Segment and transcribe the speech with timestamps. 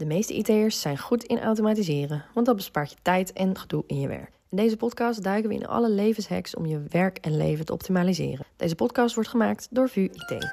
[0.00, 4.00] De meeste IT'ers zijn goed in automatiseren, want dat bespaart je tijd en gedoe in
[4.00, 4.32] je werk.
[4.48, 8.46] In deze podcast duiken we in alle levenshacks om je werk en leven te optimaliseren.
[8.56, 10.50] Deze podcast wordt gemaakt door VU IT.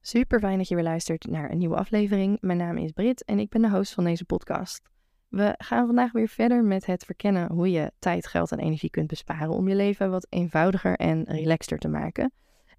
[0.00, 2.38] Super fijn dat je weer luistert naar een nieuwe aflevering.
[2.40, 4.82] Mijn naam is Brit en ik ben de host van deze podcast.
[5.28, 9.06] We gaan vandaag weer verder met het verkennen hoe je tijd, geld en energie kunt
[9.06, 12.32] besparen om je leven wat eenvoudiger en relaxter te maken.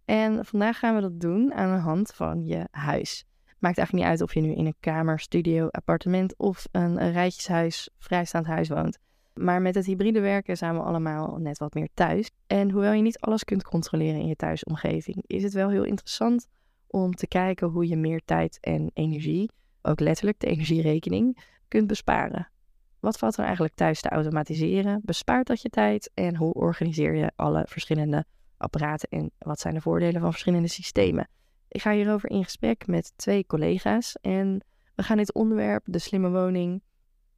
[0.10, 3.26] En vandaag gaan we dat doen aan de hand van je huis.
[3.60, 7.90] Maakt eigenlijk niet uit of je nu in een kamer, studio, appartement of een rijtjeshuis,
[7.98, 8.98] vrijstaand huis woont.
[9.34, 12.32] Maar met het hybride werken zijn we allemaal net wat meer thuis.
[12.48, 16.48] En hoewel je niet alles kunt controleren in je thuisomgeving, is het wel heel interessant
[16.88, 19.52] om te kijken hoe je meer tijd en energie,
[19.82, 22.52] ook letterlijk de energierekening, kunt besparen.
[23.00, 25.02] Wat valt er eigenlijk thuis te automatiseren?
[25.04, 26.12] Bespaart dat je tijd?
[26.14, 28.26] En hoe organiseer je alle verschillende
[28.60, 31.30] apparaten en wat zijn de voordelen van verschillende systemen?
[31.68, 34.64] Ik ga hierover in gesprek met twee collega's en
[34.96, 36.82] we gaan dit onderwerp, de slimme woning,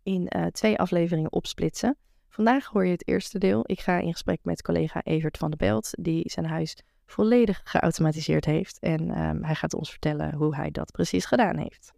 [0.04, 1.98] in uh, twee afleveringen opsplitsen.
[2.30, 3.64] Vandaag hoor je het eerste deel.
[3.66, 8.46] Ik ga in gesprek met collega Evert van der Belt, die zijn huis volledig geautomatiseerd
[8.46, 8.80] heeft.
[8.80, 11.92] En um, hij gaat ons vertellen hoe hij dat precies gedaan heeft.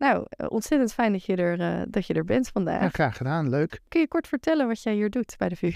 [0.00, 2.82] Nou, ontzettend fijn dat je er, uh, dat je er bent vandaag.
[2.82, 3.48] Ja, graag gedaan.
[3.48, 3.80] Leuk.
[3.88, 5.72] Kun je kort vertellen wat jij hier doet bij de VU?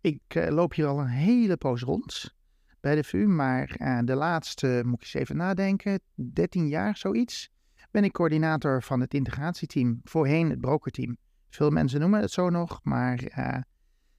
[0.00, 2.34] Ik uh, loop hier al een hele poos rond
[2.80, 7.50] bij de VU, maar uh, de laatste, moet ik eens even nadenken, 13 jaar zoiets,
[7.90, 11.16] ben ik coördinator van het integratieteam, voorheen het brokerteam.
[11.50, 13.20] Veel mensen noemen het zo nog, maar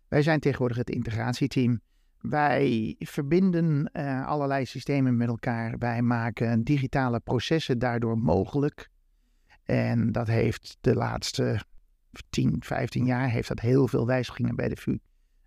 [0.07, 1.81] wij zijn tegenwoordig het integratieteam.
[2.29, 5.77] Wij verbinden uh, allerlei systemen met elkaar.
[5.77, 8.89] Wij maken digitale processen daardoor mogelijk.
[9.63, 11.61] En dat heeft de laatste
[12.29, 14.97] 10, 15 jaar heeft dat heel veel wijzigingen bij de VU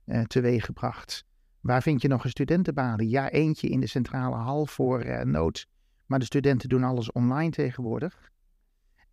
[0.05, 1.25] uh, teweeggebracht.
[1.61, 3.09] Waar vind je nog een studentenbalie?
[3.09, 5.67] Ja, eentje in de centrale hal voor uh, nood.
[6.07, 8.31] Maar de studenten doen alles online tegenwoordig.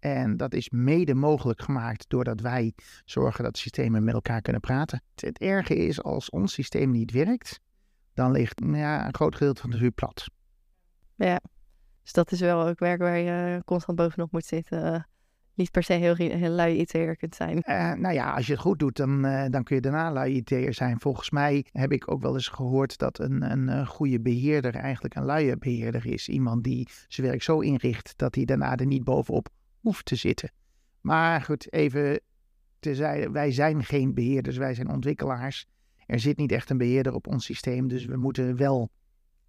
[0.04, 2.74] En dat is mede mogelijk gemaakt doordat wij
[3.06, 5.02] zorgen dat systemen met elkaar kunnen praten.
[5.16, 7.60] Het erge is als ons systeem niet werkt,
[8.14, 10.26] dan ligt nou ja, een groot gedeelte van de vuur plat.
[11.16, 11.42] Ja,
[12.02, 15.08] dus dat is wel ook werk waar je constant bovenop moet zitten.
[15.54, 17.58] Niet per se heel, heel lui IT'er kunt zijn.
[17.58, 20.36] Uh, nou ja, als je het goed doet, dan, uh, dan kun je daarna lui
[20.36, 21.00] IT'er zijn.
[21.00, 25.16] Volgens mij heb ik ook wel eens gehoord dat een, een, een goede beheerder eigenlijk
[25.16, 26.30] een luie beheerder is.
[26.30, 29.50] Iemand die zijn werk zo inricht dat hij daarna er niet bovenop
[29.84, 30.52] hoeft te zitten.
[31.02, 32.22] Maar goed, even
[32.80, 35.66] tezijde, wij zijn geen beheerders, wij zijn ontwikkelaars.
[36.06, 38.90] Er zit niet echt een beheerder op ons systeem, dus we moeten wel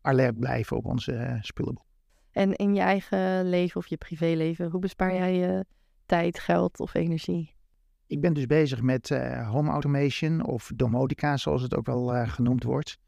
[0.00, 1.84] alert blijven op onze uh, spullenboel.
[2.30, 5.66] En in je eigen leven of je privéleven, hoe bespaar jij je
[6.06, 7.54] tijd, geld of energie?
[8.06, 12.28] Ik ben dus bezig met uh, home automation of domotica, zoals het ook wel uh,
[12.28, 12.98] genoemd wordt.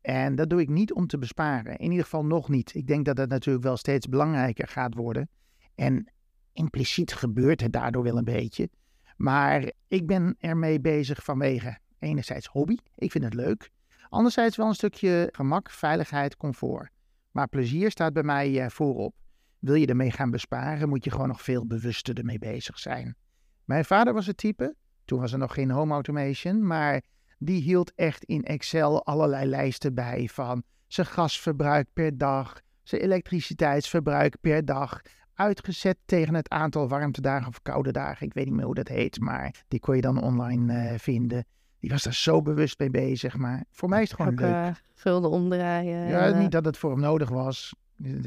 [0.00, 1.76] En dat doe ik niet om te besparen.
[1.76, 2.74] In ieder geval nog niet.
[2.74, 5.28] Ik denk dat dat natuurlijk wel steeds belangrijker gaat worden.
[5.74, 6.12] En
[6.58, 8.70] impliciet gebeurt het daardoor wel een beetje.
[9.16, 12.76] Maar ik ben ermee bezig vanwege enerzijds hobby.
[12.94, 13.70] Ik vind het leuk.
[14.08, 16.90] Anderzijds wel een stukje gemak, veiligheid, comfort.
[17.30, 19.14] Maar plezier staat bij mij uh, voorop.
[19.58, 23.16] Wil je ermee gaan besparen, moet je gewoon nog veel bewuster ermee bezig zijn.
[23.64, 27.02] Mijn vader was het type, toen was er nog geen home automation, maar
[27.38, 34.36] die hield echt in Excel allerlei lijsten bij van zijn gasverbruik per dag, zijn elektriciteitsverbruik
[34.40, 35.00] per dag,
[35.38, 38.26] uitgezet tegen het aantal warmtedagen of koude dagen.
[38.26, 41.44] Ik weet niet meer hoe dat heet, maar die kon je dan online uh, vinden.
[41.80, 44.50] Die was daar zo bewust mee bezig, maar voor mij is het gewoon Ook, leuk.
[44.50, 46.08] Uh, gulden omdraaien.
[46.08, 47.74] Ja, en, uh, niet dat het voor hem nodig was.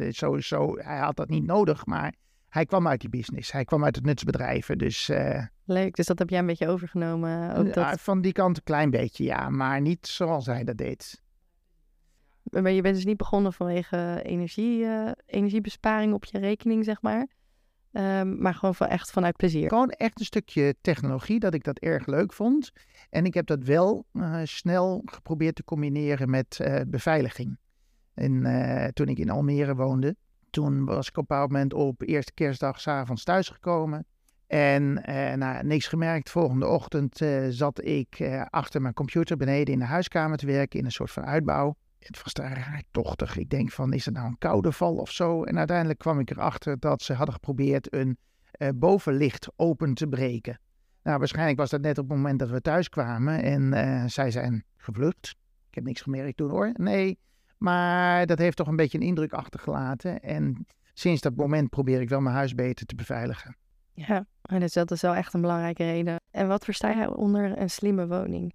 [0.10, 2.14] Sowieso, hij had dat niet nodig, maar
[2.50, 3.52] hij kwam uit die business.
[3.52, 5.10] Hij kwam uit het nutsbedrijven, dus...
[5.10, 7.56] Uh, Leuk, dus dat heb jij een beetje overgenomen?
[7.56, 8.02] Ook dat...
[8.02, 11.22] Van die kant een klein beetje, ja, maar niet zoals hij dat deed.
[12.52, 17.28] Maar je bent dus niet begonnen vanwege energie, uh, energiebesparing op je rekening, zeg maar.
[17.92, 19.70] Um, maar gewoon van echt vanuit plezier.
[19.70, 22.72] Gewoon echt een stukje technologie, dat ik dat erg leuk vond.
[23.10, 27.58] En ik heb dat wel uh, snel geprobeerd te combineren met uh, beveiliging.
[28.14, 30.16] En toen ik in Almere woonde,
[30.50, 34.06] toen was ik op een bepaald moment op eerste kerstdag s'avonds thuisgekomen.
[34.48, 34.94] En
[35.40, 36.30] nou, niks gemerkt.
[36.30, 40.92] Volgende ochtend zat ik achter mijn computer beneden in de huiskamer te werken in een
[40.92, 41.76] soort van uitbouw
[42.08, 43.38] het was daar raar tochtig.
[43.38, 45.44] Ik denk van, is het nou een koude val of zo?
[45.44, 48.18] En uiteindelijk kwam ik erachter dat ze hadden geprobeerd een
[48.58, 50.60] uh, bovenlicht open te breken.
[51.04, 54.32] Nou, waarschijnlijk was dat net op het moment dat we thuis kwamen en uh, zij
[54.32, 55.36] zijn gevlucht.
[55.70, 57.20] Ik heb niks gemerkt toen hoor, nee.
[57.58, 60.22] Maar dat heeft toch een beetje een indruk achtergelaten.
[60.22, 63.56] En sinds dat moment probeer ik wel mijn huis beter te beveiligen.
[63.94, 66.16] Ja, dus dat is wel echt een belangrijke reden.
[66.32, 68.54] En wat versta jij onder een slimme woning?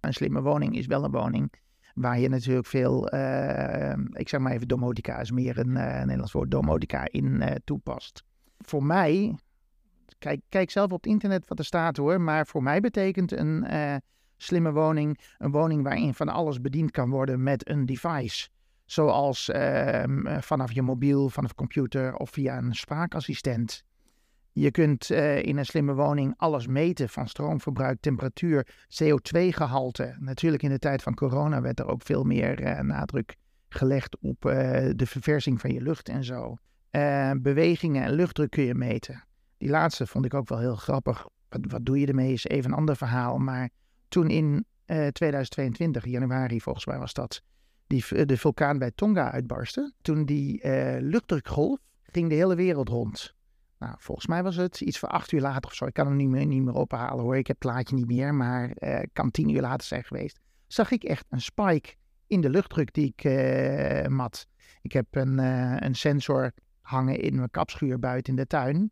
[0.00, 1.50] Een slimme woning is wel een woning
[2.00, 6.32] waar je natuurlijk veel, eh, ik zeg maar even domotica is meer een uh, Nederlands
[6.32, 8.22] woord, domotica in uh, toepast.
[8.58, 9.38] Voor mij,
[10.18, 13.66] kijk, kijk zelf op het internet wat er staat hoor, maar voor mij betekent een
[14.36, 18.48] slimme woning een woning waarin van alles bediend kan worden met een device.
[18.84, 23.84] Zoals ehm, vanaf je mobiel, vanaf computer of via een spraakassistent.
[24.52, 28.66] Je kunt uh, in een slimme woning alles meten van stroomverbruik, temperatuur,
[29.02, 30.16] CO2-gehalte.
[30.18, 33.36] Natuurlijk in de tijd van corona werd er ook veel meer uh, nadruk
[33.68, 34.52] gelegd op uh,
[34.96, 36.56] de verversing van je lucht en zo.
[37.36, 39.24] bewegingen en luchtdruk kun je meten.
[39.58, 41.26] Die laatste vond ik ook wel heel grappig.
[41.48, 43.38] Wat, wat doe je ermee is even een ander verhaal.
[43.38, 43.70] Maar
[44.08, 44.66] toen in
[45.12, 47.42] 2022, januari volgens mij was dat,
[47.86, 49.92] die, de vulkaan bij Tonga uitbarstte.
[50.02, 50.60] Toen die
[51.00, 53.34] luchtdrukgolf ging de hele wereld rond.
[53.80, 55.86] Nou, volgens mij was het iets voor acht uur later of zo.
[55.86, 57.36] Ik kan hem niet meer, niet meer ophalen hoor.
[57.36, 60.40] Ik heb het plaatje niet meer, maar uh, kan tien uur later zijn geweest.
[60.66, 61.94] Zag ik echt een spike
[62.26, 64.46] in de luchtdruk die ik uh, mat.
[64.82, 68.90] Ik heb een, uh, een sensor hangen in mijn kapschuur buiten in de tuin.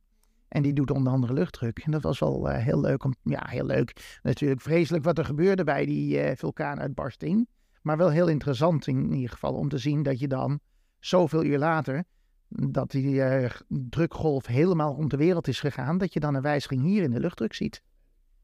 [0.49, 1.79] En die doet onder andere luchtdruk.
[1.79, 3.05] En dat was wel heel leuk.
[3.05, 4.19] Om, ja, heel leuk.
[4.23, 7.49] Natuurlijk vreselijk wat er gebeurde bij die vulkaanuitbarsting.
[7.83, 10.61] Maar wel heel interessant in ieder geval om te zien dat je dan
[10.99, 12.05] zoveel uur later
[12.49, 16.83] dat die uh, drukgolf helemaal rond de wereld is gegaan, dat je dan een wijziging
[16.83, 17.83] hier in de luchtdruk ziet.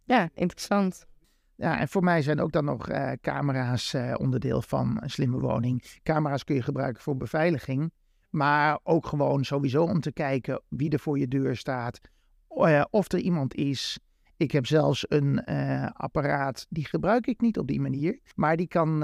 [0.04, 1.06] Ja, interessant.
[1.56, 5.38] Ja, en voor mij zijn ook dan nog uh, camera's uh, onderdeel van een slimme
[5.38, 5.84] woning.
[6.02, 7.92] Camera's kun je gebruiken voor beveiliging,
[8.30, 12.00] maar ook gewoon sowieso om te kijken wie er voor je deur staat,
[12.90, 13.98] of er iemand is.
[14.36, 15.44] Ik heb zelfs een
[15.92, 18.98] apparaat, die gebruik ik niet op die manier, maar die kan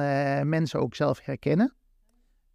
[0.49, 1.75] mensen ook zelf herkennen.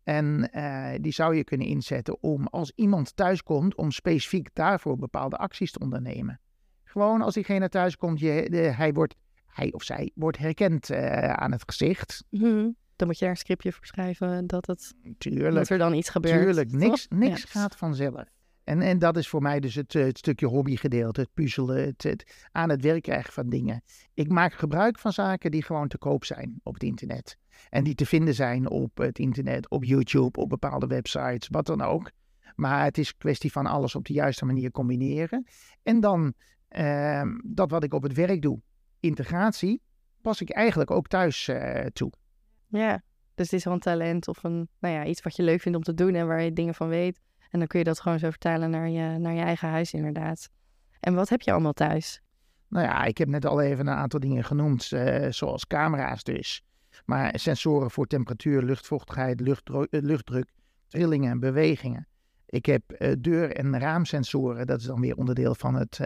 [0.05, 5.37] En uh, die zou je kunnen inzetten om als iemand thuiskomt, om specifiek daarvoor bepaalde
[5.37, 6.39] acties te ondernemen.
[6.83, 9.15] Gewoon als diegene thuiskomt, je, de, hij, wordt,
[9.45, 12.23] hij of zij wordt herkend uh, aan het gezicht.
[12.29, 15.93] Mm Dan moet je daar een scriptje voor schrijven dat, het, tuurlijk, dat er dan
[15.93, 16.41] iets gebeurt.
[16.41, 17.59] Tuurlijk, niks, niks ja.
[17.59, 18.23] gaat vanzelf.
[18.65, 22.69] En, en dat is voor mij dus het, het stukje hobbygedeelte, het puzzelen, het, aan
[22.69, 23.81] het werk krijgen van dingen.
[24.13, 27.37] Ik maak gebruik van zaken die gewoon te koop zijn op het internet.
[27.69, 31.81] En die te vinden zijn op het internet, op YouTube, op bepaalde websites, wat dan
[31.81, 32.11] ook.
[32.55, 35.47] Maar het is kwestie van alles op de juiste manier combineren.
[35.83, 36.33] En dan
[36.69, 38.61] uh, dat wat ik op het werk doe,
[38.99, 39.81] integratie,
[40.21, 42.11] pas ik eigenlijk ook thuis uh, toe.
[42.67, 43.01] Ja,
[43.35, 45.77] dus het is wel een talent of een, nou ja, iets wat je leuk vindt
[45.77, 47.19] om te doen en waar je dingen van weet.
[47.55, 50.49] En dan kun je dat gewoon zo vertalen naar je, naar je eigen huis, inderdaad.
[50.99, 52.21] En wat heb je allemaal thuis?
[52.69, 56.61] Nou ja, ik heb net al even een aantal dingen genoemd, uh, zoals camera's dus.
[57.05, 60.51] Maar sensoren voor temperatuur, luchtvochtigheid, luchtdruk, eh, luchtdruk
[60.87, 62.07] trillingen en bewegingen.
[62.45, 65.97] Ik heb uh, deur- en raamsensoren, dat is dan weer onderdeel van het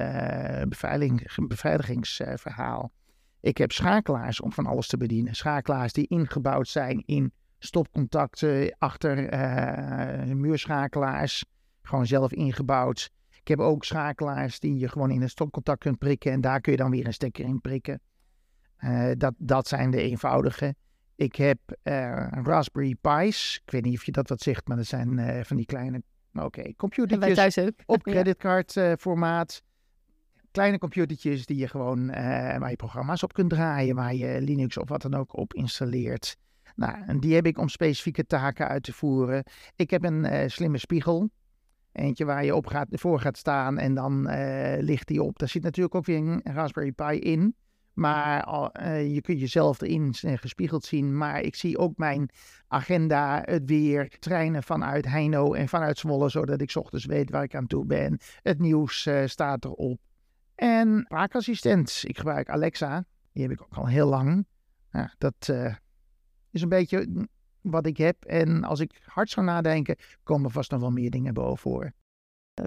[0.69, 2.91] beveiliging, beveiligingsverhaal.
[3.39, 5.35] ik heb schakelaars om van alles te bedienen.
[5.35, 11.45] Schakelaars die ingebouwd zijn in stopcontacten achter uh, muurschakelaars.
[11.81, 13.09] Gewoon zelf ingebouwd.
[13.41, 16.31] Ik heb ook schakelaars die je gewoon in een stopcontact kunt prikken.
[16.31, 18.01] En daar kun je dan weer een stekker in prikken.
[18.79, 20.75] Uh, dat, dat zijn de eenvoudige.
[21.15, 23.61] Ik heb uh, Raspberry Pi's.
[23.65, 26.01] Ik weet niet of je dat wat zegt, maar dat zijn van die kleine
[26.33, 27.73] oké, okay, computertjes thuis ook.
[27.85, 29.61] op creditcardformaat.
[30.51, 34.89] Kleine computertjes die je gewoon, waar je programma's op kunt draaien, waar je Linux of
[34.89, 36.37] wat dan ook op installeert.
[36.79, 39.43] Nou, en die heb ik om specifieke taken uit te voeren.
[39.75, 41.29] Ik heb een uh, slimme spiegel.
[41.91, 45.39] Eentje waar je op gaat, voor gaat staan en dan uh, ligt die op.
[45.39, 47.55] Daar zit natuurlijk ook weer een Raspberry Pi in.
[47.93, 48.47] Maar
[48.81, 51.17] uh, je kunt jezelf erin gespiegeld zien.
[51.17, 52.29] Maar ik zie ook mijn
[52.67, 56.29] agenda, het weer, treinen vanuit Heino en vanuit Zwolle.
[56.29, 58.19] Zodat ik ochtends weet waar ik aan toe ben.
[58.41, 59.99] Het nieuws staat erop.
[60.55, 62.03] En spraakassistent.
[62.03, 63.05] Ik gebruik Alexa.
[63.33, 64.45] Die heb ik ook al heel lang.
[64.91, 65.49] Nou, dat
[66.51, 67.27] is een beetje
[67.61, 68.25] wat ik heb.
[68.25, 71.91] En als ik hard zou nadenken, komen vast nog wel meer dingen boven voor.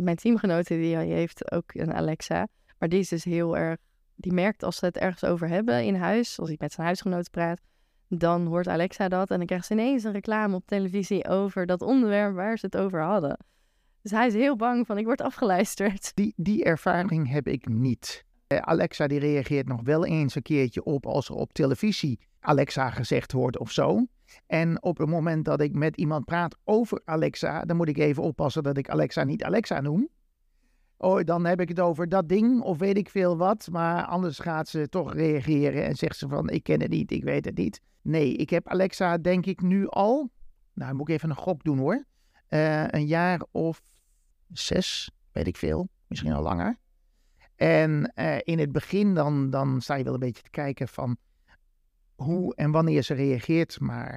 [0.01, 2.49] Mijn teamgenote die heeft ook een Alexa.
[2.79, 3.77] Maar die is dus heel erg.
[4.15, 7.31] Die merkt als ze het ergens over hebben in huis, als ik met zijn huisgenoot
[7.31, 7.61] praat,
[8.09, 11.83] dan hoort Alexa dat en dan krijgt ze ineens een reclame op televisie over dat
[11.83, 13.39] onderwerp waar ze het over hadden.
[14.03, 16.15] Dus hij is heel bang van ik word afgeluisterd.
[16.15, 18.25] Die, die ervaring heb ik niet.
[18.53, 22.91] Eh, Alexa die reageert nog wel eens een keertje op als er op televisie Alexa
[22.91, 24.07] gezegd wordt of zo.
[24.47, 28.23] En op het moment dat ik met iemand praat over Alexa, dan moet ik even
[28.23, 30.09] oppassen dat ik Alexa niet Alexa noem.
[30.97, 33.69] Oh, dan heb ik het over dat ding of weet ik veel wat.
[33.71, 37.25] Maar anders gaat ze toch reageren en zegt ze van ik ken het niet, ik
[37.25, 37.81] weet het niet.
[38.03, 40.31] Nee, ik heb Alexa denk ik nu al,
[40.73, 42.05] nou moet ik even een gok doen hoor.
[42.49, 43.83] Uh, een jaar of
[44.49, 46.81] zes, weet ik veel, misschien al langer.
[47.63, 51.17] En uh, in het begin dan, dan sta je wel een beetje te kijken van
[52.15, 53.81] hoe en wanneer ze reageert.
[53.81, 54.13] Maar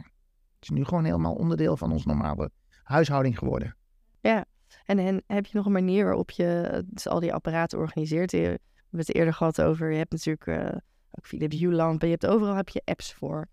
[0.55, 2.51] het is nu gewoon helemaal onderdeel van ons normale
[2.83, 3.75] huishouding geworden.
[4.19, 4.45] Ja,
[4.85, 8.31] en, en heb je nog een manier waarop je dus al die apparaten organiseert?
[8.31, 8.59] We hebben
[8.89, 10.79] het eerder gehad over, je hebt natuurlijk uh,
[11.11, 13.47] ook Philips Hue lampen, je hebt overal heb je apps voor.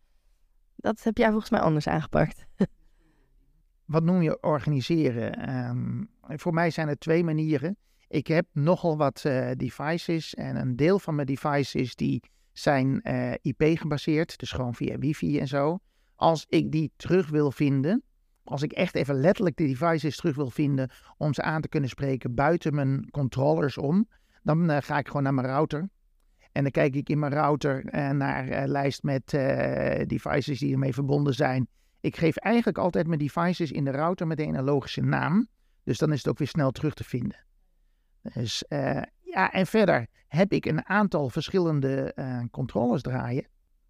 [0.77, 2.47] Dat heb jij volgens mij anders aangepakt.
[3.85, 5.55] Wat noem je organiseren?
[5.69, 7.77] Um, voor mij zijn er twee manieren.
[8.13, 13.33] Ik heb nogal wat uh, devices en een deel van mijn devices die zijn uh,
[13.43, 15.79] IP gebaseerd, dus gewoon via wifi en zo.
[16.15, 18.03] Als ik die terug wil vinden,
[18.45, 21.89] als ik echt even letterlijk de devices terug wil vinden om ze aan te kunnen
[21.89, 24.09] spreken buiten mijn controllers om,
[24.43, 25.89] dan uh, ga ik gewoon naar mijn router.
[26.53, 29.31] En dan kijk ik in mijn router naar lijst met
[30.07, 31.69] devices die ermee verbonden zijn.
[32.01, 35.49] Ik geef eigenlijk altijd mijn devices in de router meteen een logische naam.
[35.85, 37.51] Dus dan is het ook weer snel terug te vinden.
[38.23, 43.47] Dus uh, ja, en verder heb ik een aantal verschillende uh, controllers draaien.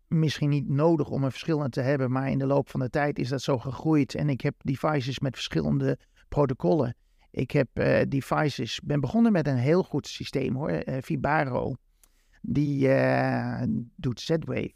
[0.07, 3.19] Misschien niet nodig om een verschillende te hebben, maar in de loop van de tijd
[3.19, 4.15] is dat zo gegroeid.
[4.15, 5.99] En ik heb devices met verschillende
[6.29, 6.97] protocollen.
[7.31, 11.75] Ik heb uh, devices, ben begonnen met een heel goed systeem hoor, Vibaro.
[12.41, 12.89] Die
[13.97, 14.73] doet Z-Wave.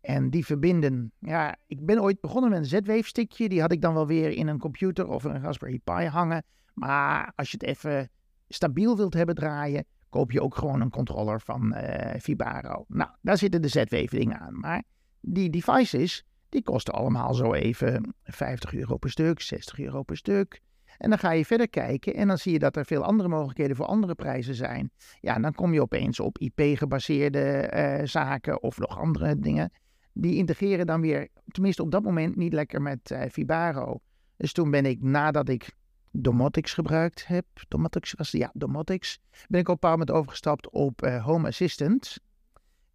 [0.00, 3.48] En die verbinden, ja, ik ben ooit begonnen met een Z-Wave stickje.
[3.48, 6.44] Die had ik dan wel weer in een computer of een Raspberry Pi hangen.
[6.74, 8.10] Maar als je het even
[8.48, 12.84] stabiel wilt hebben draaien, koop je ook gewoon een controller van uh, Vibaro.
[12.88, 14.58] Nou, daar zitten de Z-Wave dingen aan.
[14.58, 14.82] Maar
[15.20, 20.60] die devices, die kosten allemaal zo even 50 euro per stuk, 60 euro per stuk.
[20.98, 23.76] En dan ga je verder kijken en dan zie je dat er veel andere mogelijkheden
[23.76, 24.90] voor andere prijzen zijn.
[25.20, 29.70] Ja, dan kom je opeens op IP-gebaseerde uh, zaken of nog andere dingen
[30.12, 34.00] die integreren dan weer, tenminste op dat moment, niet lekker met uh, Vibaro.
[34.36, 35.74] Dus toen ben ik, nadat ik
[36.18, 39.18] Domotics gebruikt heb, Domotics was ja, Domotics,
[39.48, 42.18] ben ik op een bepaald moment overgestapt op uh, Home Assistant.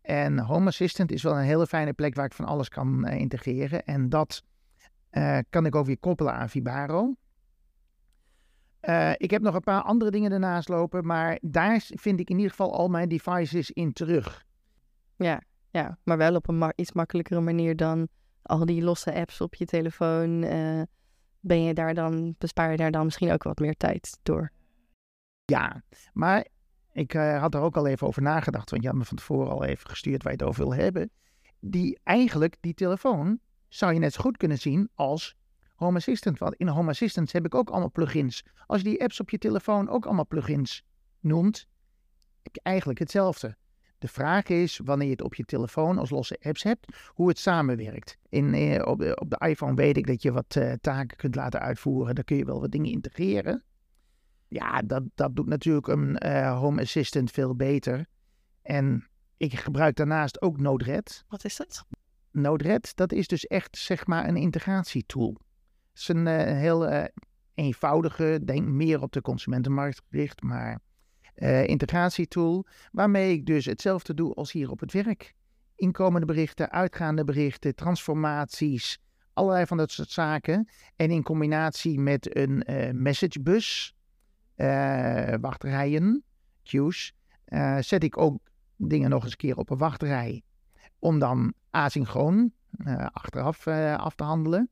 [0.02, 3.20] En Home Assistant is wel een hele fijne plek waar ik van alles kan uh,
[3.20, 3.84] integreren.
[3.84, 4.44] En dat
[5.50, 7.16] kan ik ook weer koppelen aan Vibaro.
[9.18, 12.50] ik heb nog een paar andere dingen ernaast lopen, maar daar vind ik in ieder
[12.50, 14.46] geval al mijn devices in terug.
[15.16, 18.08] Ja, ja, maar wel op een iets makkelijkere manier dan
[18.42, 20.44] al die losse apps op je telefoon.
[21.44, 24.52] Ben je daar dan, bespaar je daar dan misschien ook wat meer tijd door?
[25.46, 25.84] Ja,
[26.14, 26.48] maar
[26.92, 29.52] ik uh, had er ook al even over nagedacht, want je had me van tevoren
[29.52, 31.12] al even gestuurd waar je het over wil hebben.
[31.60, 35.36] Die eigenlijk, die telefoon, zou je net zo goed kunnen zien als
[35.76, 36.40] Home Assistant.
[36.40, 38.44] Want in Home Assistant heb ik ook allemaal plugins.
[38.66, 40.84] Als je die apps op je telefoon ook allemaal plugins
[41.20, 41.68] noemt,
[42.42, 43.58] heb je eigenlijk hetzelfde.
[44.02, 47.40] De vraag is, wanneer je het op je telefoon als losse apps hebt, hoe het
[47.40, 48.18] samenwerkt.
[48.30, 51.36] In, eh, op, de, op de iPhone weet ik dat je wat uh, taken kunt
[51.36, 52.16] laten uitvoeren.
[52.16, 53.64] Daar kun je wel wat dingen integreren.
[54.48, 58.06] Ja, dat, dat doet natuurlijk een uh, Home Assistant veel beter.
[58.62, 61.24] En ik gebruik daarnaast ook Node-RED.
[61.28, 61.86] Wat is dat?
[62.32, 65.38] Node-RED, dat is dus echt zeg maar een integratietool.
[65.92, 67.10] Het is een heel
[67.54, 70.80] eenvoudige, denk meer op de consumentenmarkt gericht, maar
[71.42, 75.34] uh, integratietool, waarmee ik dus hetzelfde doe als hier op het werk.
[75.76, 79.02] Inkomende berichten, uitgaande berichten, transformaties,
[79.34, 80.70] allerlei van dat soort zaken.
[80.96, 83.96] En in combinatie met een uh, messagebus,
[84.56, 86.24] uh, wachtrijen,
[86.64, 87.14] queues,
[87.80, 88.40] zet ik ook
[88.76, 90.42] dingen nog eens een keer op een wachtrij.
[91.00, 92.52] Om dan asynchroon
[93.12, 93.68] achteraf
[93.98, 94.70] af te handelen.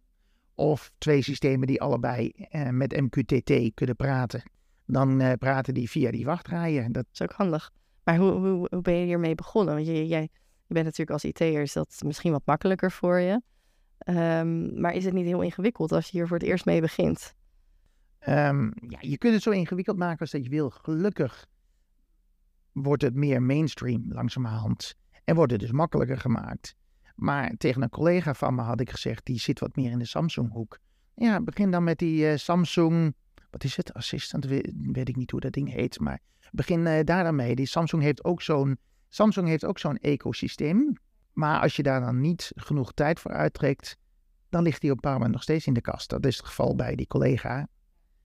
[0.55, 2.33] Of twee systemen die allebei
[2.71, 4.43] met MQTT kunnen praten
[4.91, 6.91] dan uh, praten die via die wachtrijen.
[6.91, 7.71] Dat is ook handig.
[8.03, 9.73] Maar hoe, hoe, hoe ben je hiermee begonnen?
[9.73, 10.29] Want je, jij
[10.69, 13.41] je bent natuurlijk als IT'er, is dat misschien wat makkelijker voor je.
[14.05, 17.33] Um, maar is het niet heel ingewikkeld als je hier voor het eerst mee begint?
[18.27, 20.69] Um, ja, je kunt het zo ingewikkeld maken als dat je wil.
[20.69, 21.45] Gelukkig
[22.71, 24.95] wordt het meer mainstream langzamerhand.
[25.23, 26.75] En wordt het dus makkelijker gemaakt.
[27.15, 30.05] Maar tegen een collega van me had ik gezegd, die zit wat meer in de
[30.05, 30.79] Samsung-hoek.
[31.15, 33.13] Ja, begin dan met die uh, Samsung
[33.49, 33.93] wat is het?
[33.93, 36.19] Assistant, weet, ik niet hoe dat ding heet, maar
[36.51, 37.55] begin uh, daar dan mee.
[37.55, 38.77] Die Samsung heeft ook zo'n
[39.09, 40.97] Samsung heeft ook zo'n ecosysteem.
[41.33, 43.97] Maar als je daar dan niet genoeg tijd voor uittrekt,
[44.49, 46.09] dan ligt die op een paar moment nog steeds in de kast.
[46.09, 47.61] Dat is het geval bij die collega.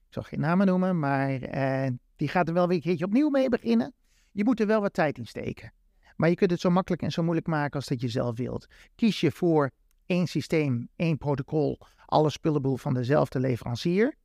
[0.07, 3.29] Ik zal geen namen noemen, maar uh, die gaat er wel weer een keertje opnieuw
[3.29, 3.93] mee beginnen.
[4.31, 5.73] Je moet er wel wat tijd in steken.
[6.15, 8.67] Maar je kunt het zo makkelijk en zo moeilijk maken als dat je zelf wilt.
[8.95, 9.71] Kies je voor
[10.05, 14.15] één systeem, één protocol, alle spullenboel van dezelfde leverancier.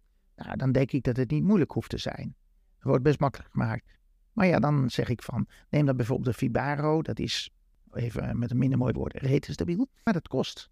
[0.45, 2.35] Nou, dan denk ik dat het niet moeilijk hoeft te zijn.
[2.75, 3.85] Het wordt best makkelijk gemaakt.
[4.33, 7.03] Maar ja, dan zeg ik van, neem dan bijvoorbeeld de Fibaro.
[7.03, 7.51] Dat is,
[7.93, 9.89] even met een minder mooi woord, rete stabiel.
[10.05, 10.71] Maar dat kost.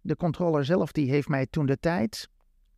[0.00, 2.28] De controller zelf, die heeft mij toen de tijd,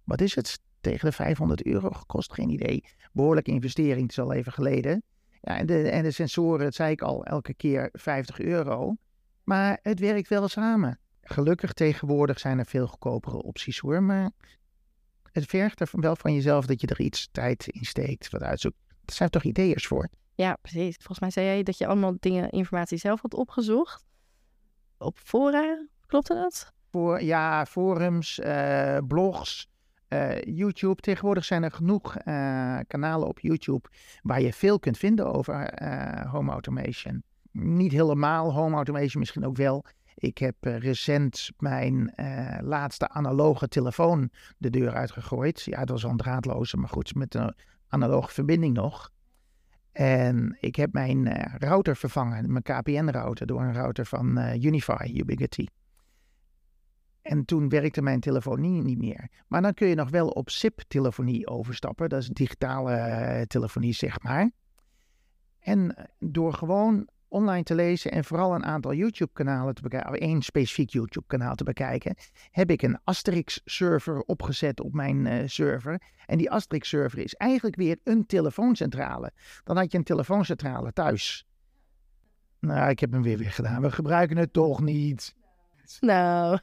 [0.05, 2.33] wat is het, tegen de 500 euro gekost.
[2.33, 2.85] Geen idee.
[3.13, 5.03] Behoorlijke investering, het is al even geleden.
[5.41, 8.97] Ja, en de, en de sensoren, dat zei ik al, elke keer 50 euro.
[9.45, 10.99] Maar het werkt wel samen.
[11.23, 14.31] Gelukkig tegenwoordig zijn er veel goedkopere opties hoor, maar
[15.33, 18.77] het vergt er wel van jezelf dat je er iets tijd in steekt, wat uitzoekt.
[19.05, 20.09] Er zijn toch ideeën voor.
[20.35, 20.97] Ja, precies.
[20.97, 24.05] Volgens mij zei jij dat je allemaal dingen, informatie zelf had opgezocht.
[24.99, 26.73] Op fora, klopte dat?
[26.91, 29.69] Voor, ja, forums, uh, blogs,
[30.09, 31.01] uh, YouTube.
[31.01, 33.89] Tegenwoordig zijn er genoeg uh, kanalen op YouTube
[34.23, 35.85] waar je veel kunt vinden over
[36.29, 37.23] home automation.
[37.53, 39.85] Niet helemaal home automation, misschien ook wel.
[40.21, 42.13] Ik heb recent mijn
[42.61, 45.63] laatste analoge telefoon de deur uitgegooid.
[45.63, 47.55] Ja, het was al een draadloze, maar goed, met een
[47.89, 49.11] analoge verbinding nog.
[49.93, 55.69] En ik heb mijn uh, router vervangen, mijn KPN-router, door een router van Unify, Ubiquiti.
[57.23, 59.29] En toen werkte mijn telefonie niet meer.
[59.49, 62.09] Maar dan kun je nog wel op SIP-telefonie overstappen.
[62.09, 64.51] Dat is digitale telefonie, zeg maar.
[65.59, 70.91] En door gewoon online te lezen en vooral een aantal YouTube-kanalen te bekijken, één specifiek
[70.91, 72.17] YouTube-kanaal te bekijken,
[72.51, 76.03] heb ik een Asterix-server opgezet op mijn uh, server.
[76.27, 79.33] En die Asterix-server is eigenlijk weer een telefooncentrale.
[79.65, 81.47] Dan had je een telefooncentrale thuis.
[82.61, 83.83] Nou, ik heb hem weer weer gedaan.
[83.83, 85.35] We gebruiken het toch niet.
[86.01, 86.59] Nou,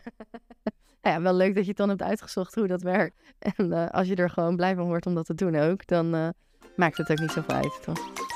[1.02, 3.16] ja, wel leuk dat je het dan hebt uitgezocht hoe dat werkt.
[3.40, 6.16] En uh, als je er gewoon blij van wordt om dat te doen ook, dan
[6.16, 6.30] uh,
[6.76, 8.36] maakt het ook niet zoveel uit, toch?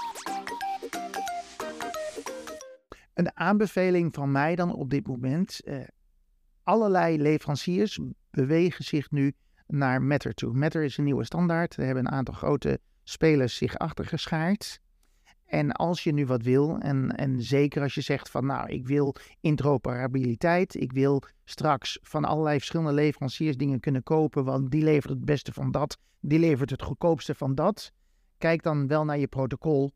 [3.21, 5.61] Een aanbeveling van mij dan op dit moment.
[5.63, 5.79] Uh,
[6.63, 7.99] allerlei leveranciers
[8.31, 9.33] bewegen zich nu
[9.67, 10.53] naar Matter toe.
[10.53, 11.77] Matter is een nieuwe standaard.
[11.77, 14.79] Er hebben een aantal grote spelers zich achtergeschaard.
[15.45, 18.87] En als je nu wat wil, en, en zeker als je zegt van nou, ik
[18.87, 25.13] wil interoperabiliteit, ik wil straks van allerlei verschillende leveranciers dingen kunnen kopen, want die levert
[25.13, 27.91] het beste van dat, die levert het goedkoopste van dat.
[28.37, 29.91] Kijk dan wel naar je protocol.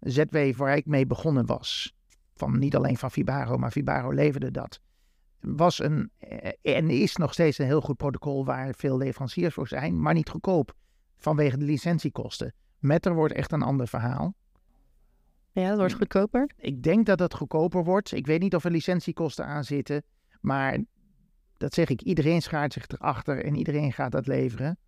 [0.00, 1.94] ZW waar ik mee begonnen was
[2.36, 4.80] van niet alleen van Fibaro, maar Fibaro leverde dat.
[5.40, 9.68] Was een, eh, en is nog steeds een heel goed protocol waar veel leveranciers voor
[9.68, 10.72] zijn, maar niet goedkoop
[11.16, 12.54] vanwege de licentiekosten.
[12.78, 14.34] Metter wordt echt een ander verhaal.
[15.52, 16.50] Ja, dat wordt goedkoper.
[16.56, 18.12] Ik denk dat het goedkoper wordt.
[18.12, 20.02] Ik weet niet of er licentiekosten aan zitten,
[20.40, 20.78] maar
[21.56, 24.78] dat zeg ik, iedereen schaart zich erachter en iedereen gaat dat leveren.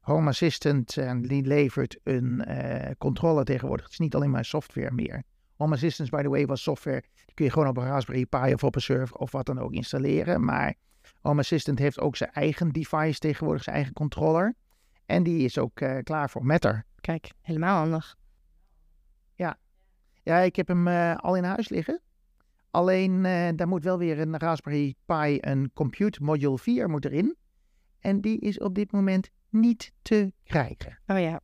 [0.00, 3.84] Home Assistant die levert een uh, controle tegenwoordig.
[3.84, 5.22] Het is niet alleen maar software meer.
[5.56, 7.00] Home Assistance, by the way, was software.
[7.24, 9.58] Die kun je gewoon op een Raspberry Pi of op een server of wat dan
[9.58, 10.44] ook installeren.
[10.44, 10.74] Maar
[11.20, 14.54] Home Assistant heeft ook zijn eigen device tegenwoordig, zijn eigen controller.
[15.06, 16.84] En die is ook uh, klaar voor Matter.
[17.00, 18.16] Kijk, helemaal handig.
[19.34, 19.58] Ja,
[20.22, 22.00] ja ik heb hem uh, al in huis liggen.
[22.70, 27.36] Alleen uh, daar moet wel weer een Raspberry Pi, een Compute Module 4 moet erin.
[27.98, 30.98] En die is op dit moment niet te krijgen.
[31.06, 31.40] Oh ja,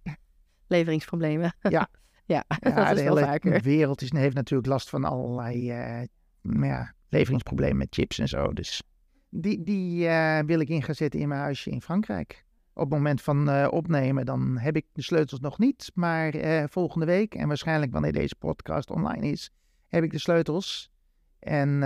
[0.67, 1.55] leveringsproblemen.
[1.61, 1.89] Ja,
[2.29, 3.63] Ja, ja dat is de wel hele vaker.
[3.63, 8.53] wereld is, heeft natuurlijk last van allerlei uh, ja, leveringsproblemen met chips en zo.
[8.53, 8.83] Dus
[9.29, 12.45] die, die uh, wil ik in gaan zetten in mijn huisje in Frankrijk.
[12.73, 15.91] Op het moment van uh, opnemen, dan heb ik de sleutels nog niet.
[15.95, 16.35] Maar
[16.69, 19.51] volgende week, en waarschijnlijk wanneer deze podcast online is,
[19.89, 20.93] heb ik de sleutels.
[21.39, 21.81] En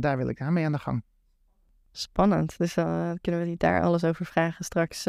[0.00, 1.02] daar wil ik aan mee aan de gang.
[1.90, 2.58] Spannend.
[2.58, 5.06] Dus dan kunnen we die daar alles over vragen straks.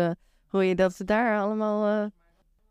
[0.48, 2.12] hoe je dat daar allemaal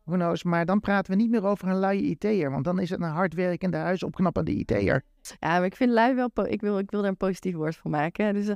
[0.07, 0.43] who knows.
[0.43, 2.51] Maar dan praten we niet meer over een luie IT'er.
[2.51, 5.03] Want dan is het een hardwerkende, huisopknappende IT'er.
[5.21, 6.31] Ja, maar ik vind lui wel...
[6.35, 8.35] Ik wil, ik wil er een positief woord van maken.
[8.35, 8.55] Dus uh,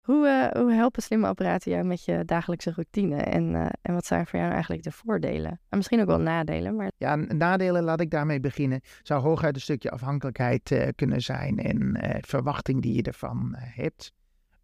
[0.00, 3.16] hoe, uh, hoe helpen slimme apparaten jou met je dagelijkse routine?
[3.16, 5.60] En, uh, en wat zijn voor jou eigenlijk de voordelen?
[5.68, 6.90] En misschien ook wel nadelen, maar...
[6.96, 8.80] Ja, nadelen, laat ik daarmee beginnen.
[9.02, 14.12] Zou hooguit een stukje afhankelijkheid kunnen zijn en verwachting die je ervan hebt.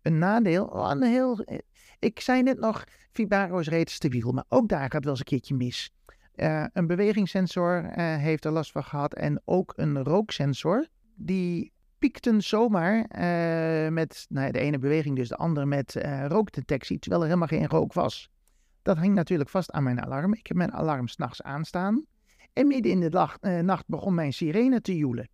[0.05, 1.47] Een nadeel, oh, een heel...
[1.99, 5.25] Ik zei net nog, Fibaro is reeds stabiel, maar ook daar gaat wel eens een
[5.25, 5.93] keertje mis.
[6.37, 10.87] Uh, een bewegingssensor uh, heeft er last van gehad en ook een rooksensor.
[11.15, 13.07] Die piekten zomaar
[13.93, 15.97] met nou de ene beweging, dus de andere met
[16.29, 18.31] rookdetectie, terwijl er helemaal geen rook was.
[18.83, 20.35] Dat hing natuurlijk vast aan mijn alarm.
[20.35, 22.05] Ik heb mijn alarm s'nachts aanstaan.
[22.53, 25.29] En midden in de nacht begon mijn sirene te joelen.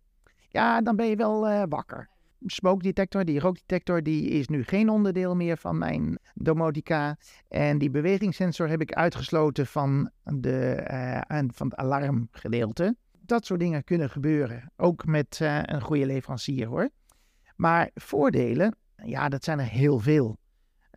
[0.49, 2.09] Ja, dan ben je wel wakker
[2.45, 7.17] smoke detector, die rookdetector, die is nu geen onderdeel meer van mijn domotica.
[7.47, 10.87] En die bewegingssensor heb ik uitgesloten van, de,
[11.31, 12.95] uh, van het alarmgedeelte.
[13.11, 16.89] Dat soort dingen kunnen gebeuren, ook met uh, een goede leverancier hoor.
[17.55, 20.37] Maar voordelen, ja, dat zijn er heel veel.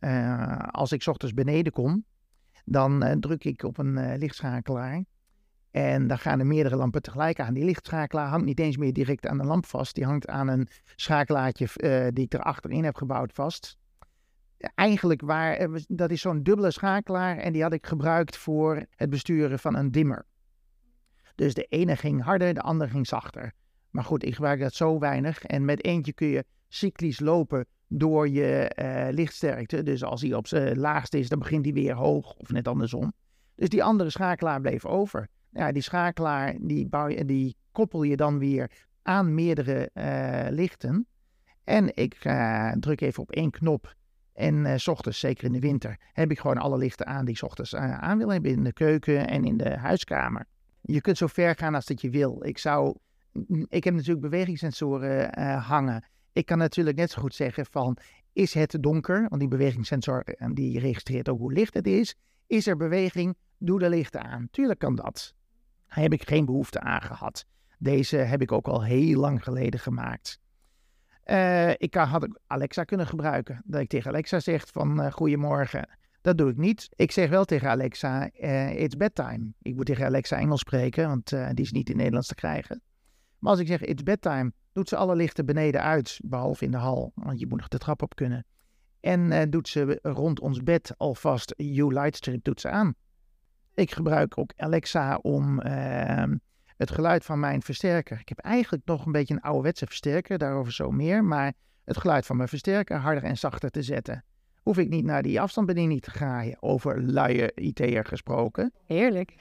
[0.00, 2.04] Uh, als ik ochtends beneden kom,
[2.64, 5.04] dan druk ik op een lichtschakelaar.
[5.74, 7.54] En dan gaan er meerdere lampen tegelijk aan.
[7.54, 9.94] Die lichtschakelaar hangt niet eens meer direct aan de lamp vast.
[9.94, 13.76] Die hangt aan een schakelaartje uh, die ik er achterin heb gebouwd vast.
[14.58, 19.58] Eigenlijk waar, dat is zo'n dubbele schakelaar en die had ik gebruikt voor het besturen
[19.58, 20.26] van een dimmer.
[21.34, 23.52] Dus de ene ging harder, de andere ging zachter.
[23.90, 25.44] Maar goed, ik gebruik dat zo weinig.
[25.44, 29.82] En met eentje kun je cyclisch lopen door je uh, lichtsterkte.
[29.82, 33.12] Dus als hij op zijn laagste is, dan begint hij weer hoog of net andersom.
[33.54, 35.28] Dus die andere schakelaar bleef over.
[35.54, 38.70] Ja, die schakelaar die, bouw je, die koppel je dan weer
[39.02, 41.06] aan meerdere uh, lichten.
[41.64, 42.18] En ik
[42.80, 43.94] druk even op één knop.
[44.32, 47.34] En uh, s ochtends, zeker in de winter, heb ik gewoon alle lichten aan die
[47.34, 50.46] ik ochtends aan wil hebben in de keuken en in de huiskamer.
[50.80, 52.44] Je kunt zo ver gaan als dat je wil.
[52.44, 52.96] Ik zou,
[53.68, 56.04] ik heb natuurlijk bewegingssensoren hangen.
[56.32, 57.96] Ik kan natuurlijk net zo goed zeggen van,
[58.32, 59.26] is het donker?
[59.28, 62.14] Want die bewegingssensor die registreert ook hoe licht het is.
[62.46, 63.36] Is er beweging?
[63.58, 64.48] Doe de lichten aan.
[64.50, 65.34] Tuurlijk kan dat.
[65.94, 67.46] Heb ik geen behoefte aan gehad.
[67.78, 70.38] Deze heb ik ook al heel lang geleden gemaakt.
[71.26, 73.62] Uh, ik had Alexa kunnen gebruiken.
[73.64, 75.88] Dat ik tegen Alexa zeg van uh, goedemorgen.
[76.20, 76.88] Dat doe ik niet.
[76.96, 79.52] Ik zeg wel tegen Alexa, uh, it's bedtime.
[79.62, 82.82] Ik moet tegen Alexa Engels spreken, want die is niet in Nederlands te krijgen.
[83.38, 86.76] Maar als ik zeg it's bedtime, doet ze alle lichten beneden uit, behalve in de
[86.76, 88.46] hal, want je moet nog de trap op kunnen.
[89.00, 92.94] En doet ze rond ons bed alvast U-Lightstrip doet ze aan.
[93.74, 96.36] Ik gebruik ook Alexa om ehm,
[96.76, 98.18] het geluid van mijn versterker.
[98.20, 101.24] Ik heb eigenlijk nog een beetje een ouderwetse versterker, daarover zo meer.
[101.24, 101.52] Maar
[101.84, 104.24] het geluid van mijn versterker harder en zachter te zetten.
[104.62, 108.72] Hoef ik niet naar die afstandsbediening te graaien, over luie IT'er gesproken.
[108.86, 109.36] Heerlijk.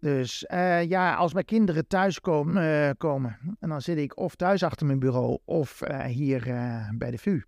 [0.00, 4.34] Dus uh, ja, als mijn kinderen thuis komen, uh, komen, en dan zit ik of
[4.34, 6.42] thuis achter mijn bureau of uh, hier
[6.94, 7.42] bij de VU.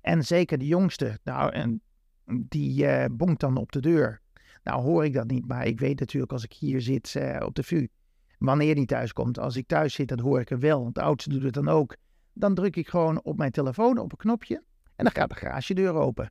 [0.00, 1.82] En zeker de jongste, nou, en
[2.48, 4.22] die bonkt dan op de deur.
[4.64, 7.62] Nou hoor ik dat niet, maar ik weet natuurlijk als ik hier zit op de
[7.62, 7.86] VU,
[8.38, 9.38] wanneer die thuis komt.
[9.38, 11.68] Als ik thuis zit, dan hoor ik hem wel, want de oudste doet het dan
[11.68, 11.96] ook.
[12.32, 14.62] Dan druk ik gewoon op mijn telefoon op een knopje
[14.96, 16.30] en dan gaat de garagedeur open.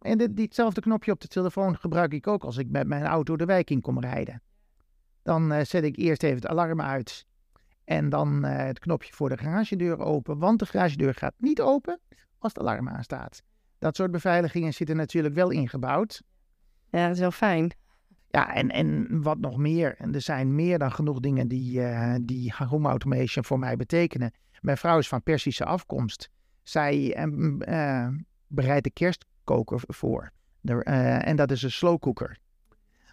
[0.00, 3.36] En dit, ditzelfde knopje op de telefoon gebruik ik ook als ik met mijn auto
[3.36, 4.42] de wijk in kom rijden.
[5.22, 7.26] Dan uh, zet ik eerst even het alarm uit
[7.84, 12.00] en dan uh, het knopje voor de garagedeur open, want de garagedeur gaat niet open
[12.38, 13.42] als het alarm aanstaat.
[13.78, 16.22] Dat soort beveiligingen zitten natuurlijk wel ingebouwd.
[16.90, 17.72] Ja, dat is wel fijn.
[18.30, 19.94] Ja, en, en wat nog meer.
[19.98, 24.32] En er zijn meer dan genoeg dingen die, uh, die home automation voor mij betekenen.
[24.60, 26.30] Mijn vrouw is van Persische afkomst.
[26.62, 28.08] Zij uh,
[28.46, 30.30] bereidt de kerstkoker voor.
[30.60, 32.38] De, en dat is een slow cooker.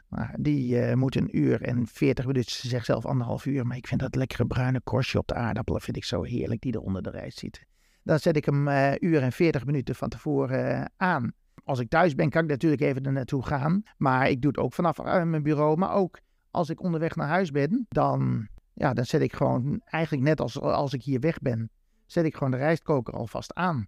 [0.07, 2.51] Maar die moet een uur en veertig minuten.
[2.51, 3.65] Ze zegt zelf anderhalf uur.
[3.65, 6.73] Maar ik vind dat lekkere bruine korstje op de aardappelen vind ik zo heerlijk die
[6.73, 7.63] er onder de rijst zitten.
[8.03, 8.67] Dan zet ik hem
[8.99, 11.33] uur en veertig minuten van tevoren aan
[11.65, 13.83] als ik thuis ben, kan ik natuurlijk even er naartoe gaan.
[13.97, 15.77] Maar ik doe het ook vanaf uh, mijn bureau.
[15.77, 16.19] Maar ook
[16.51, 20.59] als ik onderweg naar huis ben, dan, ja, dan zet ik gewoon, eigenlijk net als,
[20.59, 21.69] als ik hier weg ben,
[22.05, 23.87] zet ik gewoon de rijstkoker alvast aan.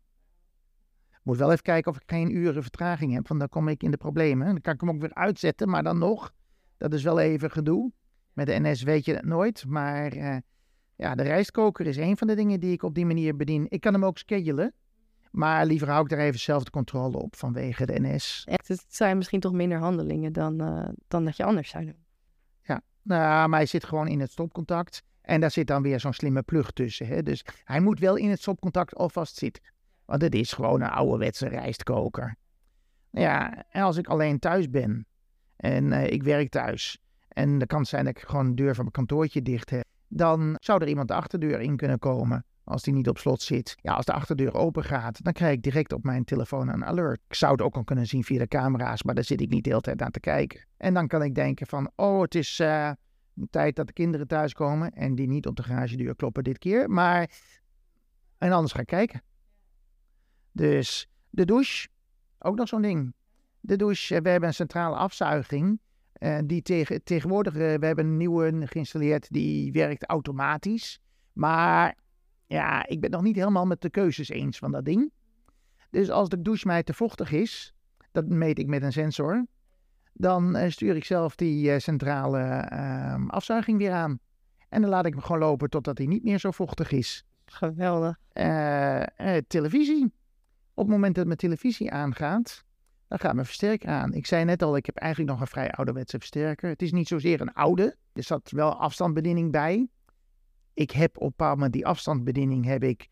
[1.23, 3.91] Moet wel even kijken of ik geen uren vertraging heb, want dan kom ik in
[3.91, 4.47] de problemen.
[4.47, 6.33] Dan kan ik hem ook weer uitzetten, maar dan nog,
[6.77, 7.91] dat is wel even gedoe.
[8.33, 10.37] Met de NS weet je het nooit, maar uh,
[10.95, 13.65] ja, de rijstkoker is een van de dingen die ik op die manier bedien.
[13.69, 14.73] Ik kan hem ook schedulen.
[15.31, 18.43] Maar liever hou ik daar even zelf de controle op vanwege de NS.
[18.45, 22.05] Echt, het zijn misschien toch minder handelingen dan, uh, dan dat je anders zou doen.
[22.61, 25.03] Ja, nou, maar hij zit gewoon in het stopcontact.
[25.21, 27.07] En daar zit dan weer zo'n slimme plug tussen.
[27.07, 27.23] Hè?
[27.23, 29.63] Dus hij moet wel in het stopcontact alvast zitten.
[30.05, 32.35] Want het is gewoon een ouderwetse rijstkoker.
[33.09, 35.05] Ja, en als ik alleen thuis ben
[35.55, 36.99] en uh, ik werk thuis.
[37.27, 39.83] En de kans zijn dat ik gewoon de deur van mijn kantoortje dicht heb.
[40.07, 43.75] Dan zou er iemand de achterdeur in kunnen komen als die niet op slot zit.
[43.82, 47.19] Ja, als de achterdeur open gaat, dan krijg ik direct op mijn telefoon een alert.
[47.27, 49.63] Ik zou het ook al kunnen zien via de camera's, maar daar zit ik niet
[49.63, 50.65] de hele tijd aan te kijken.
[50.77, 52.91] En dan kan ik denken van, oh, het is uh,
[53.49, 57.30] tijd dat de kinderen thuiskomen en die niet op de garagedeur kloppen dit keer, maar...
[58.38, 59.21] En anders ga ik kijken.
[60.51, 61.88] Dus de douche,
[62.39, 63.13] ook nog zo'n ding.
[63.60, 65.80] De douche, eh, we hebben een centrale afzuiging.
[66.19, 70.99] Uh, die tegen, tegenwoordig, we hebben een nieuwe geïnstalleerd, die werkt automatisch.
[71.34, 71.95] Maar
[72.47, 75.12] ja, ik ben nog niet helemaal met de keuzes eens van dat ding.
[75.89, 77.73] Dus als de douche mij te vochtig is,
[78.12, 79.45] dat meet ik met een sensor,
[80.13, 84.19] dan uh, stuur ik zelf die uh, centrale uh, afzuiging weer aan.
[84.69, 87.25] En dan laat ik hem gewoon lopen totdat hij niet meer zo vochtig is.
[87.45, 88.19] Geweldig.
[88.33, 90.13] Eh, televisie.
[90.73, 92.63] Op het moment dat mijn televisie aangaat,
[93.07, 94.13] dan gaat mijn versterker aan.
[94.13, 96.69] Ik zei net al, ik heb eigenlijk nog een vrij ouderwetse versterker.
[96.69, 97.95] Het is niet zozeer een oude.
[98.13, 99.88] Er zat wel afstandsbediening bij
[100.77, 103.07] ik heb op een bepaald moment die afstandsbediening heb ik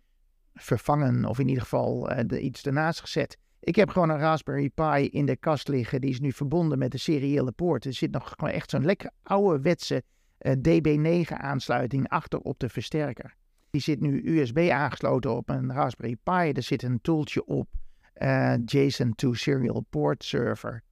[0.53, 1.25] vervangen.
[1.25, 3.37] Of in ieder geval uh, de, iets ernaast gezet.
[3.59, 6.01] Ik heb gewoon een Raspberry Pi in de kast liggen.
[6.01, 7.85] Die is nu verbonden met de seriële poort.
[7.85, 10.03] Er zit nog gewoon echt zo'n lekker ouderwetse
[10.39, 13.35] uh, DB9 aansluiting achter op de versterker.
[13.69, 16.51] Die zit nu USB aangesloten op een Raspberry Pi.
[16.51, 17.69] Er zit een tooltje op.
[18.17, 20.83] Uh, JSON to Serial Port Server.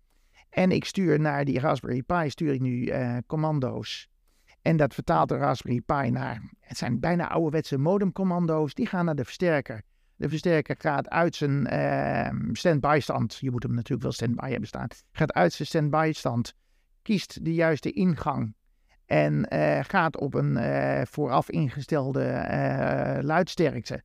[0.50, 2.92] En ik stuur naar die Raspberry Pi stuur ik nu
[3.28, 4.12] commando's.
[4.64, 9.16] En dat vertaalt de Raspberry Pi naar, het zijn bijna ouderwetse modemcommando's, die gaan naar
[9.16, 9.82] de versterker.
[10.16, 14.68] De versterker gaat uit zijn uh, standby stand, je moet hem natuurlijk wel standby hebben
[14.68, 16.54] staan, gaat uit zijn standby stand,
[17.02, 18.56] kiest de juiste ingang
[19.06, 24.04] en uh, gaat op een uh, vooraf ingestelde uh, luidsterkte.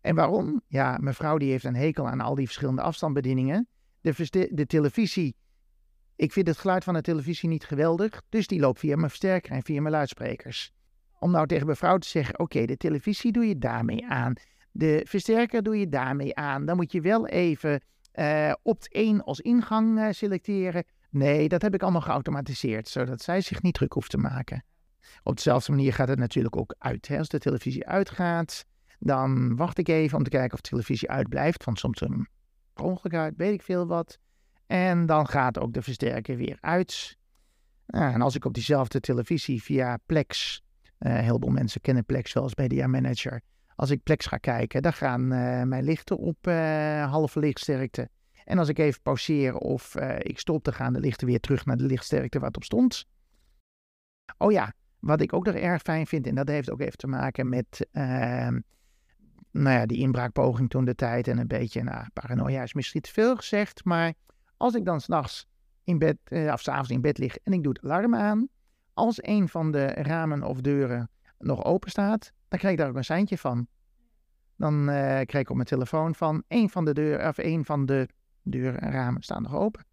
[0.00, 0.62] En waarom?
[0.66, 3.68] Ja, mevrouw die heeft een hekel aan al die verschillende afstandsbedieningen.
[4.00, 5.36] De, de televisie,
[6.18, 9.52] ik vind het geluid van de televisie niet geweldig, dus die loopt via mijn versterker
[9.52, 10.72] en via mijn luidsprekers.
[11.18, 14.32] Om nou tegen mevrouw te zeggen, oké, de televisie doe je daarmee aan.
[14.70, 16.66] De versterker doe je daarmee aan.
[16.66, 17.82] Dan moet je wel even
[18.14, 20.84] uh, opt 1 als ingang uh, selecteren.
[21.10, 24.64] Nee, dat heb ik allemaal geautomatiseerd, zodat zij zich niet druk hoeft te maken.
[25.22, 27.10] Op dezelfde manier gaat het natuurlijk ook uit.
[27.18, 28.64] Als de televisie uitgaat,
[28.98, 31.64] dan wacht ik even om te kijken of de televisie uitblijft.
[31.64, 32.28] Want soms een
[32.74, 34.18] ongeluk uit, weet ik veel wat.
[34.68, 37.16] En dan gaat ook de versterker weer uit.
[37.86, 40.62] Nou, en als ik op diezelfde televisie via Plex,
[40.98, 43.40] uh, heel veel mensen kennen Plex wel als Media Manager.
[43.74, 48.08] Als ik Plex ga kijken, dan gaan uh, mijn lichten op uh, halve lichtsterkte.
[48.44, 51.76] En als ik even pauzeer of ik stop, dan gaan de lichten weer terug naar
[51.76, 53.04] de lichtsterkte waar het op stond.
[54.38, 57.06] Oh ja, wat ik ook nog erg fijn vind, en dat heeft ook even te
[57.06, 58.60] maken met ehm,
[59.50, 63.12] nou ja, die inbraakpoging toen de tijd en een beetje, nou, paranoia is misschien te
[63.12, 64.14] veel gezegd, maar
[64.58, 65.48] als ik dan s'nachts
[65.84, 68.48] in bed, eh, of s'avonds in bed lig en ik doe het alarm aan,
[68.92, 72.96] als een van de ramen of deuren nog open staat, dan krijg ik daar ook
[72.96, 73.66] een seintje van.
[74.56, 77.86] Dan uh, krijg ik op mijn telefoon van een van de deuren, of een van
[77.86, 78.08] de
[78.42, 79.84] deuren en ramen staan nog open.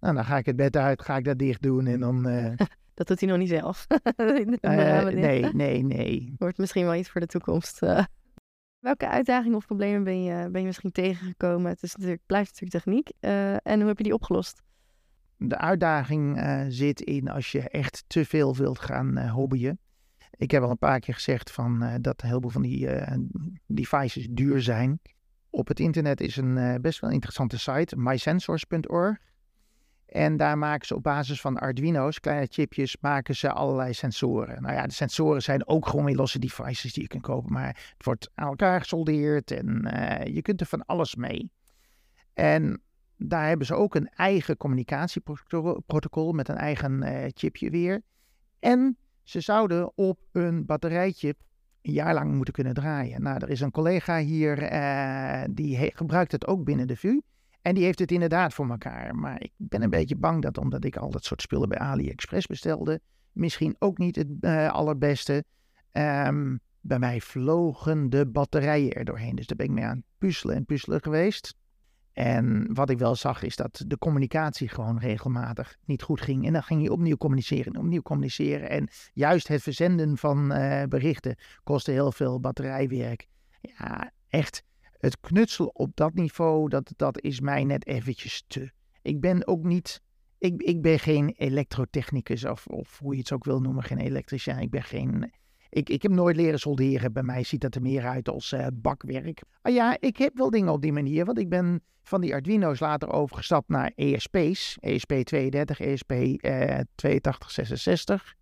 [0.00, 2.28] Nou, dan ga ik het bed uit, ga ik dat dicht doen en dan...
[2.28, 2.52] Uh,
[2.94, 3.86] dat doet hij nog niet zelf.
[4.16, 6.34] uh, nee, nee, nee.
[6.38, 7.80] Wordt misschien wel iets voor de toekomst.
[8.80, 11.70] Welke uitdagingen of problemen ben je, ben je misschien tegengekomen?
[11.70, 13.12] Het is natuurlijk, blijft natuurlijk techniek.
[13.20, 14.62] Uh, en hoe heb je die opgelost?
[15.36, 19.78] De uitdaging uh, zit in als je echt te veel wilt gaan uh, hobbyen.
[20.30, 22.88] Ik heb al een paar keer gezegd van, dat heel veel van die
[23.66, 25.00] devices duur zijn.
[25.50, 29.18] Op het internet is een best wel interessante site, mysensors.org.
[30.10, 34.62] En daar maken ze op basis van Arduino's, kleine chipjes, maken ze allerlei sensoren.
[34.62, 37.52] Nou ja, de sensoren zijn ook gewoon weer losse devices die je kunt kopen.
[37.52, 41.50] Maar het wordt aan elkaar gesoldeerd en uh, je kunt er van alles mee.
[42.34, 42.82] En
[43.16, 48.02] daar hebben ze ook een eigen communicatieprotocol met een eigen uh, chipje weer.
[48.58, 51.38] En ze zouden op een batterijchip
[51.82, 53.22] een jaar lang moeten kunnen draaien.
[53.22, 57.20] Nou, er is een collega hier uh, die gebruikt het ook binnen de VU.
[57.70, 59.14] En die heeft het inderdaad voor elkaar.
[59.14, 62.46] Maar ik ben een beetje bang dat omdat ik al dat soort spullen bij AliExpress
[62.46, 63.00] bestelde,
[63.32, 65.44] misschien ook niet het uh, allerbeste.
[65.92, 69.34] Um, bij mij vlogen de batterijen er doorheen.
[69.34, 71.54] Dus daar ben ik mee aan puzzelen en puzzelen geweest.
[72.12, 76.46] En wat ik wel zag is dat de communicatie gewoon regelmatig niet goed ging.
[76.46, 78.70] En dan ging je opnieuw communiceren en opnieuw communiceren.
[78.70, 83.26] En juist het verzenden van uh, berichten kostte heel veel batterijwerk.
[83.60, 84.62] Ja, echt
[85.00, 88.70] het knutselen op dat niveau, dat, dat is mij net eventjes te.
[89.02, 90.02] Ik ben ook niet,
[90.38, 94.58] ik, ik ben geen elektrotechnicus of, of hoe je het ook wil noemen, geen elektricien.
[94.58, 95.32] Ik ben geen,
[95.68, 97.12] ik, ik heb nooit leren solderen.
[97.12, 99.42] Bij mij ziet dat er meer uit als uh, bakwerk.
[99.62, 102.80] Ah ja, ik heb wel dingen op die manier, want ik ben van die Arduino's
[102.80, 104.78] later overgestapt naar ESP's.
[104.86, 108.34] ESP32, ESP uh, 8266.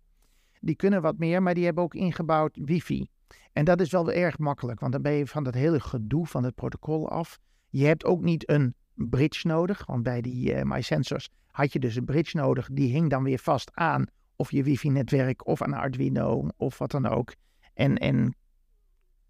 [0.59, 3.07] Die kunnen wat meer, maar die hebben ook ingebouwd wifi.
[3.53, 6.43] En dat is wel erg makkelijk, want dan ben je van dat hele gedoe van
[6.43, 7.39] het protocol af.
[7.69, 11.95] Je hebt ook niet een bridge nodig, want bij die uh, MySensors had je dus
[11.95, 12.69] een bridge nodig.
[12.71, 17.07] Die hing dan weer vast aan of je wifi-netwerk of aan Arduino of wat dan
[17.07, 17.33] ook.
[17.73, 18.35] En, en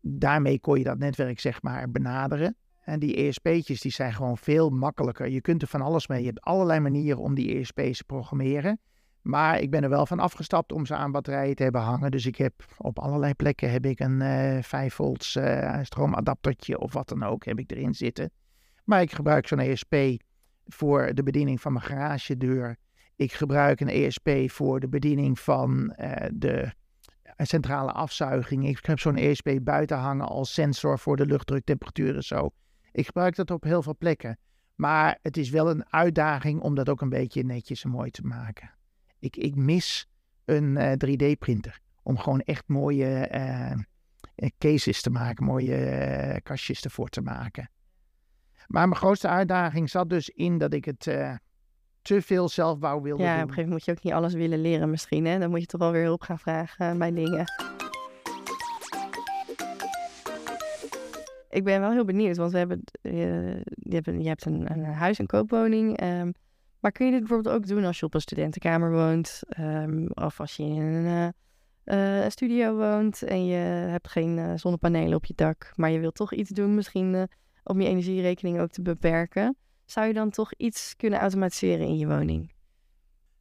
[0.01, 2.55] daarmee kon je dat netwerk zeg maar benaderen.
[2.83, 5.29] En die ESP'tjes die zijn gewoon veel makkelijker.
[5.29, 6.19] Je kunt er van alles mee.
[6.19, 8.79] Je hebt allerlei manieren om die ESP's te programmeren.
[9.21, 12.11] Maar ik ben er wel van afgestapt om ze aan batterijen te hebben hangen.
[12.11, 16.79] Dus ik heb op allerlei plekken heb ik een uh, eh, 5 volts uh, stroomadaptertje
[16.79, 18.31] of wat dan ook heb ik erin zitten.
[18.83, 19.95] Maar ik gebruik zo'n ESP
[20.65, 22.75] voor de bediening van mijn garagedeur.
[23.15, 26.73] Ik gebruik een ESP voor de bediening van uh, de
[27.37, 28.67] centrale afzuiging.
[28.67, 32.49] Ik heb zo'n ESP buiten hangen als sensor voor de luchtdruktemperatuur en zo.
[32.91, 34.37] Ik gebruik dat op heel veel plekken.
[34.75, 38.21] Maar het is wel een uitdaging om dat ook een beetje netjes en mooi te
[38.21, 38.71] maken.
[39.19, 40.09] Ik, ik mis
[40.45, 41.71] een 3D-printer.
[41.71, 43.29] Eh, om gewoon echt mooie
[44.35, 47.69] uh, cases te maken, mooie kastjes ervoor te maken.
[48.67, 51.07] Maar mijn grootste uitdaging zat dus in dat ik het
[52.01, 53.37] te veel zelfbouw wilde ja, doen.
[53.37, 55.25] Ja, op een gegeven moment moet je ook niet alles willen leren misschien.
[55.25, 55.39] Hè?
[55.39, 57.45] Dan moet je toch wel weer hulp gaan vragen bij dingen.
[61.49, 64.71] Ik ben wel heel benieuwd, want we hebben, je, je hebt, een, je hebt een,
[64.71, 66.03] een huis, een koopwoning.
[66.03, 66.33] Um,
[66.79, 69.41] Maar kun je dit bijvoorbeeld ook doen als je op een studentenkamer woont?
[69.49, 71.27] ehm, of als je in een eh,
[72.17, 73.55] eh, een studio woont en je
[73.89, 77.27] hebt geen eh, zonnepanelen op je dak, maar je wilt toch iets doen, misschien
[77.63, 79.57] om je energierekening ook te beperken.
[79.85, 82.51] Zou je dan toch iets kunnen automatiseren in je woning?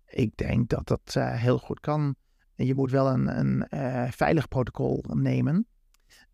[0.06, 2.14] Ik denk dat dat heel goed kan.
[2.54, 3.66] Je moet wel een, een
[4.12, 5.66] veilig protocol nemen.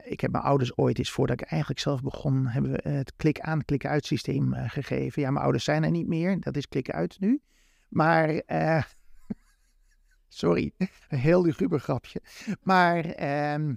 [0.04, 3.64] Ik heb mijn ouders ooit eens, voordat ik eigenlijk zelf begon, hebben we het klik-aan,
[3.64, 5.22] klik-uit systeem eh, gegeven.
[5.22, 6.40] Ja, mijn ouders zijn er niet meer.
[6.40, 7.40] Dat is klik-uit nu.
[7.88, 8.82] Maar, eh,
[10.28, 10.72] sorry,
[11.08, 12.20] een heel luguber grapje.
[12.62, 13.74] Maar ehm,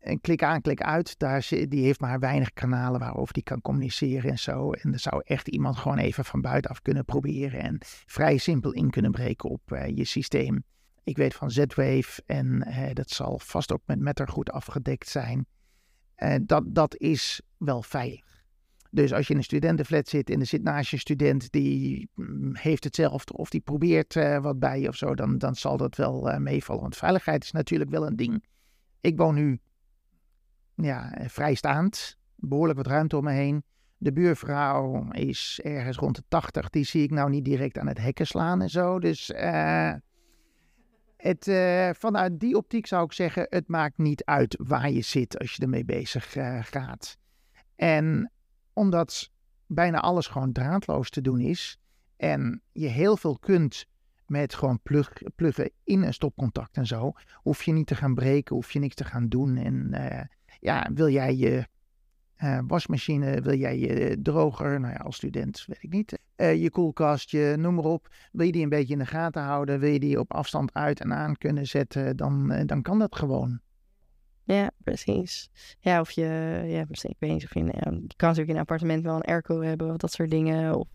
[0.00, 4.72] een klik-aan, klik-uit, daar, die heeft maar weinig kanalen waarover die kan communiceren en zo.
[4.72, 8.90] En er zou echt iemand gewoon even van buitenaf kunnen proberen en vrij simpel in
[8.90, 10.64] kunnen breken op eh, je systeem.
[11.06, 15.46] Ik weet van Z-Wave en eh, dat zal vast ook met Matter goed afgedekt zijn.
[16.14, 18.44] Eh, dat, dat is wel veilig.
[18.90, 22.54] Dus als je in een studentenflat zit en er zit naast je student die mm,
[22.56, 25.96] heeft hetzelfde of die probeert eh, wat bij je of zo, dan, dan zal dat
[25.96, 26.82] wel meevallen.
[26.82, 28.44] Want veiligheid is natuurlijk wel een ding.
[29.00, 29.60] Ik woon nu
[30.74, 33.64] ja, vrijstaand, behoorlijk wat ruimte om me heen.
[33.96, 36.70] De buurvrouw is ergens rond de 80.
[36.70, 38.98] Die zie ik nou niet direct aan het hekken slaan en zo.
[38.98, 39.30] Dus
[41.26, 45.38] het, eh, vanuit die optiek zou ik zeggen: het maakt niet uit waar je zit
[45.38, 47.18] als je ermee bezig eh, gaat.
[47.76, 48.32] En
[48.72, 49.30] omdat
[49.66, 51.80] bijna alles gewoon draadloos te doen is
[52.16, 53.86] en je heel veel kunt
[54.26, 58.54] met gewoon plug, pluggen in een stopcontact en zo, hoef je niet te gaan breken,
[58.54, 59.56] hoef je niks te gaan doen.
[59.56, 60.24] En eh,
[60.60, 61.66] ja, wil jij je
[62.36, 66.70] eh, wasmachine, wil jij je droger, nou ja, als student weet ik niet, eh, je
[66.70, 69.92] koelkast, je noem maar op, wil je die een beetje in de gaten houden, wil
[69.92, 73.60] je die op afstand uit en aan kunnen zetten, dan, eh, dan kan dat gewoon.
[74.44, 75.50] Ja, precies.
[75.78, 76.22] Ja, of je,
[76.66, 77.64] ja, ik weet of je,
[78.16, 80.74] kan natuurlijk in een appartement wel een airco hebben of dat soort dingen.
[80.74, 80.88] Of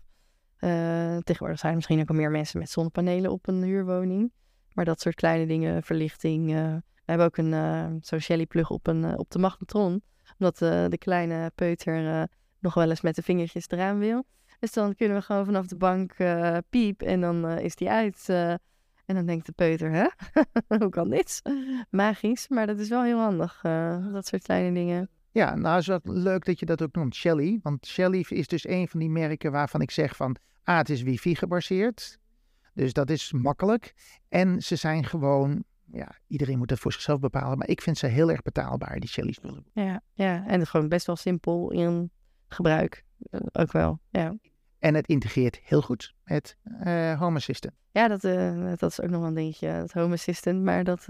[1.24, 4.32] tegenwoordig zijn er misschien ook al meer mensen met zonnepanelen op een huurwoning.
[4.72, 6.46] Maar dat soort kleine dingen, verlichting.
[6.46, 10.02] we hebben ook een eh, zo'n Shelly plug op, een, op de magnetron.
[10.42, 12.22] Omdat eh, de kleine peuter eh,
[12.58, 14.24] nog wel eens met de vingertjes eraan wil.
[14.58, 18.28] Dus dan kunnen we gewoon vanaf de bank eh, piep en dan is die uit.
[18.28, 20.06] en dan denkt de peuter, hè?
[20.78, 21.42] Hoe kan dit?
[21.90, 23.60] Magisch, maar dat is wel heel handig.
[24.12, 25.08] dat soort kleine dingen.
[25.30, 27.60] Ja, nou is het leuk dat je dat ook noemt, Shelly.
[27.62, 31.02] Want Shelly is dus een van die merken waarvan ik zeg van, ah, het is
[31.02, 32.18] wifi gebaseerd.
[32.74, 33.94] Dus dat is makkelijk.
[34.28, 37.58] En ze zijn gewoon, ja, iedereen moet dat voor zichzelf bepalen.
[37.58, 39.64] Maar ik vind ze heel erg betaalbaar, die Shelly spullen.
[39.72, 40.46] Ja, ja.
[40.46, 42.10] en gewoon best wel simpel in
[42.48, 43.04] gebruik.
[43.30, 44.36] eh, ook wel, ja.
[44.78, 47.74] En het integreert heel goed met eh, Home Assistant.
[47.90, 50.62] Ja, dat, eh, dat is ook nog wel een dingetje, het Home Assistant.
[50.62, 51.06] Maar dat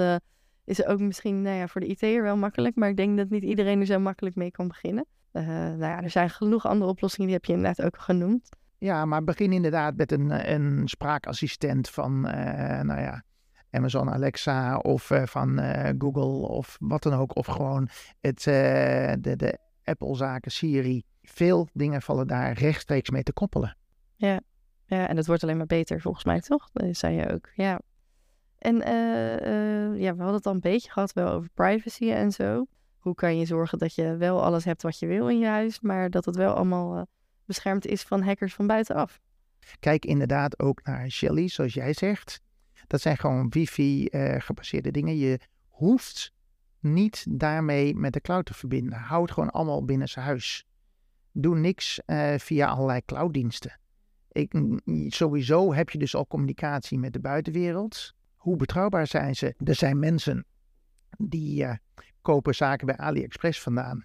[0.65, 2.77] is ook misschien nou ja, voor de IT'er wel makkelijk.
[2.77, 5.07] Maar ik denk dat niet iedereen er zo makkelijk mee kan beginnen.
[5.33, 8.49] Nou ja, er zijn genoeg andere oplossingen, die heb je inderdaad ook genoemd.
[8.79, 13.25] Ja, maar begin inderdaad met een, een spraakassistent van, nou ja,
[13.73, 17.37] Amazon Alexa of eh, van eh, Google of wat dan ook.
[17.37, 17.89] Of gewoon
[18.21, 21.03] het, eh, de, de Apple-zaken Siri.
[21.23, 23.77] Veel dingen vallen daar rechtstreeks mee te koppelen.
[24.17, 24.41] Ja,
[24.87, 26.71] en dat wordt alleen maar beter volgens mij, toch?
[26.73, 27.81] Dat zei je ook, ja.
[28.59, 28.77] En
[29.99, 32.67] ja, we hadden het al een beetje gehad wel over privacy en zo.
[32.99, 35.81] Hoe kan je zorgen dat je wel alles hebt wat je wil in je huis,
[35.81, 37.07] maar dat het wel allemaal
[37.45, 39.21] beschermd is van hackers van buitenaf?
[39.81, 42.41] Kijk inderdaad ook naar Shelly, zoals jij zegt.
[42.93, 45.17] Dat zijn gewoon wifi-gebaseerde dingen.
[45.17, 46.33] Je hoeft
[46.81, 48.99] niet daarmee met de cloud te verbinden.
[48.99, 50.67] Houd gewoon allemaal binnen zijn huis.
[51.33, 53.79] Doe niks eh, via allerlei clouddiensten.
[54.29, 54.55] Ik,
[55.09, 58.15] sowieso heb je dus al communicatie met de buitenwereld.
[58.35, 59.55] Hoe betrouwbaar zijn ze?
[59.65, 60.45] Er zijn mensen
[61.19, 61.77] die eh,
[62.23, 64.03] kopen zaken bij AliExpress vandaan.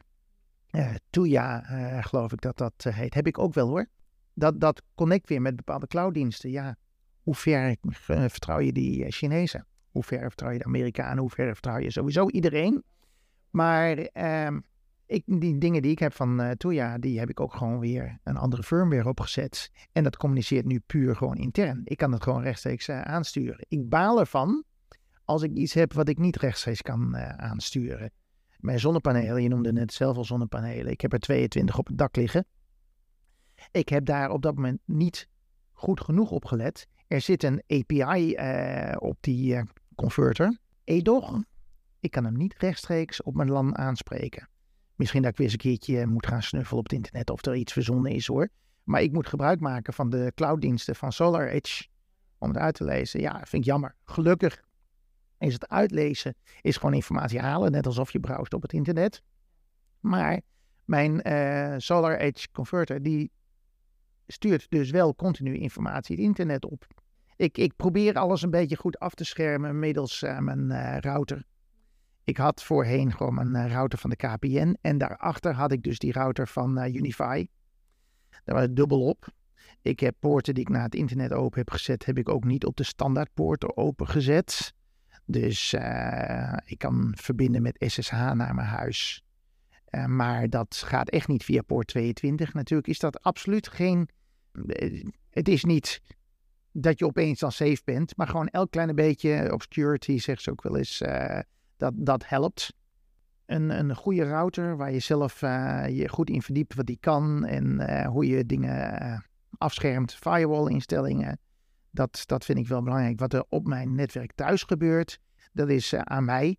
[0.68, 3.14] Eh Tuya, eh, geloof ik dat dat eh, heet.
[3.14, 3.88] Heb ik ook wel hoor.
[4.34, 6.50] Dat, dat connect weer met bepaalde clouddiensten.
[6.50, 6.78] Ja,
[7.28, 7.76] hoe ver
[8.08, 9.66] eh, vertrouw je die eh, Chinezen?
[9.92, 11.18] Hoe ver vertrouw je de Amerikanen?
[11.18, 12.84] Hoe ver vertrouw je sowieso iedereen?
[13.50, 14.60] Maar ehm,
[15.06, 18.20] ik, die dingen die ik heb van eh Tuya, die heb ik ook gewoon weer
[18.24, 19.72] een andere firmware opgezet.
[19.92, 21.82] En dat communiceert nu puur gewoon intern.
[21.84, 23.66] Ik kan het gewoon rechtstreeks aansturen.
[23.68, 24.64] Ik baal ervan
[25.24, 28.12] als ik iets heb wat ik niet rechtstreeks kan aansturen.
[28.58, 30.92] Mijn zonnepanelen, je noemde net zelf al zonnepanelen.
[30.92, 32.46] Ik heb er 22 op het dak liggen.
[33.72, 35.28] Ik heb daar op dat moment niet
[35.72, 36.88] goed genoeg op gelet.
[37.08, 39.64] Er zit een API eh, op die eh,
[39.96, 40.58] converter.
[40.84, 41.42] Edoch,
[42.00, 44.50] ik kan hem niet rechtstreeks op mijn LAN aanspreken.
[44.96, 47.56] Misschien dat ik weer eens een keertje moet gaan snuffelen op het internet of er
[47.56, 48.50] iets verzonnen is hoor.
[48.84, 51.88] Maar ik moet gebruik maken van de clouddiensten van SolarEdge
[52.38, 53.20] om het uit te lezen.
[53.20, 53.96] Ja, vind ik jammer.
[54.04, 54.62] Gelukkig
[55.40, 59.22] is het uitlezen is gewoon informatie halen, net alsof je browst op het internet.
[60.00, 60.42] Maar
[60.86, 63.32] mijn eh SolarEdge converter die
[64.28, 66.88] stuurt dus wel continu informatie het internet op.
[67.38, 71.44] Ik, ik probeer alles een beetje goed af te schermen middels uh, mijn uh, router.
[72.24, 76.00] Ik had voorheen gewoon mijn uh, router van de KPN en daarachter had ik dus
[76.00, 77.48] die router van Unify.
[78.44, 79.28] Daar was het dubbel op.
[79.82, 82.66] Ik heb poorten die ik naar het internet open heb gezet, heb ik ook niet
[82.66, 84.74] op de standaardpoorten open gezet.
[85.26, 85.74] Dus
[86.66, 89.24] ik kan verbinden met SSH naar mijn huis.
[90.06, 92.54] maar dat gaat echt niet via poort 22.
[92.54, 94.10] Natuurlijk is dat absoluut geen.
[95.30, 96.02] Het is niet
[96.72, 98.18] dat je opeens dan safe bent.
[98.18, 101.40] Maar gewoon elk kleine beetje obscurity, zegt ze ook wel eens, uh,
[101.78, 102.74] dat, dat helpt.
[103.46, 107.46] Een, een goede router waar je zelf uh, je goed in verdiept wat die kan
[107.46, 109.26] en hoe je dingen
[109.58, 110.14] afschermt.
[110.14, 111.40] Firewall instellingen,
[111.92, 113.20] dat, dat vind ik wel belangrijk.
[113.20, 115.20] Wat er op mijn netwerk thuis gebeurt,
[115.54, 116.58] dat is aan mij.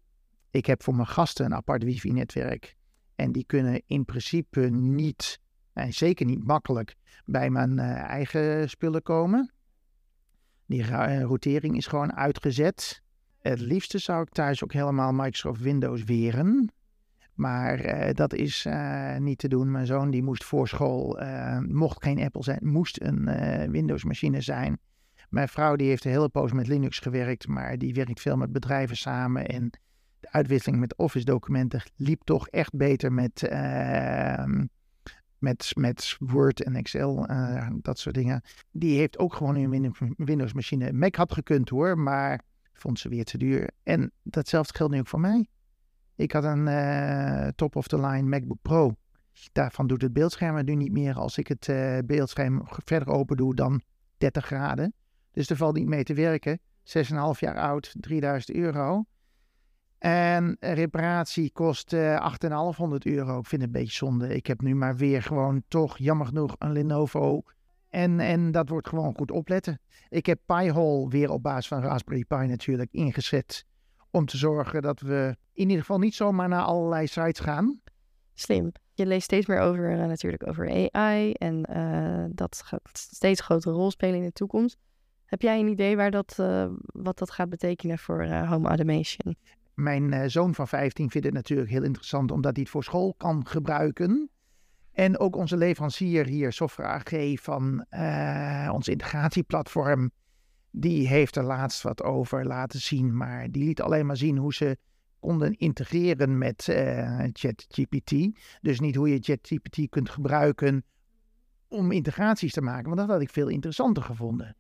[0.51, 2.77] Ik heb voor mijn gasten een apart wifi-netwerk.
[3.15, 5.41] En die kunnen in principe niet,
[5.79, 9.53] en zeker niet makkelijk, bij mijn eigen spullen komen.
[10.67, 13.03] Die uh, routering is gewoon uitgezet.
[13.39, 16.73] Het liefste zou ik thuis ook helemaal Microsoft Windows weren.
[17.35, 18.67] Maar uh, dat is
[19.19, 19.71] niet te doen.
[19.71, 21.21] Mijn zoon die moest voor school,
[21.67, 23.25] mocht geen Apple zijn, moest een
[23.71, 24.79] Windows machine zijn.
[25.29, 28.53] Mijn vrouw die heeft een hele poos met Linux gewerkt, maar die werkt veel met
[28.53, 29.47] bedrijven samen.
[29.47, 29.71] En
[30.21, 34.65] de uitwisseling met Office documenten liep toch echt beter met ehm,
[35.39, 38.43] met, met Word en Excel, uh, dat soort dingen.
[38.71, 40.93] Die heeft ook gewoon een Windows machine.
[40.93, 42.41] Mac had gekund hoor, maar
[42.73, 43.71] vond ze weer te duur.
[43.83, 45.49] En datzelfde geldt nu ook voor mij.
[46.17, 48.95] Ik had een uh, top-of-the-line MacBook Pro.
[49.53, 53.55] Daarvan doet het beeldscherm nu niet meer als ik het uh, beeldscherm verder open doe
[53.55, 53.83] dan
[54.17, 54.93] 30 graden.
[55.33, 56.61] Dus er valt niet mee te werken.
[56.85, 59.05] 6,5 jaar oud, 3000 euro.
[59.99, 63.39] En reparatie kost uh, eh, 8,500 euro.
[63.39, 64.35] Ik vind het een beetje zonde.
[64.35, 67.43] Ik heb nu maar weer gewoon toch, jammer genoeg, een Lenovo.
[67.89, 69.81] En, en dat wordt gewoon goed opletten.
[70.09, 73.65] Ik heb Pi-hole weer op basis van Raspberry Pi natuurlijk ingezet.
[74.11, 77.81] Om te zorgen dat we in ieder geval niet zomaar naar allerlei sites gaan.
[78.35, 78.73] Slim.
[78.95, 81.33] Je leest steeds meer over, uh, natuurlijk over AI.
[81.33, 84.77] En uh, dat gaat steeds grotere rol spelen in de toekomst.
[85.25, 86.37] Heb jij een idee waar dat,
[86.85, 89.37] wat dat gaat betekenen voor home automation?
[89.79, 93.15] Mijn uh, zoon van 15 vindt het natuurlijk heel interessant omdat hij het voor school
[93.15, 94.31] kan gebruiken.
[94.93, 100.11] En ook onze leverancier hier, Software AG van uh, ons integratieplatform,
[100.71, 103.17] die heeft er laatst wat over laten zien.
[103.17, 104.77] Maar die liet alleen maar zien hoe ze
[105.21, 108.41] konden integreren met uh, ChatGPT.
[108.61, 110.85] Dus niet hoe je ChatGPT kunt gebruiken
[111.69, 112.85] om integraties te maken.
[112.85, 114.57] Want dat had ik veel interessanter gevonden.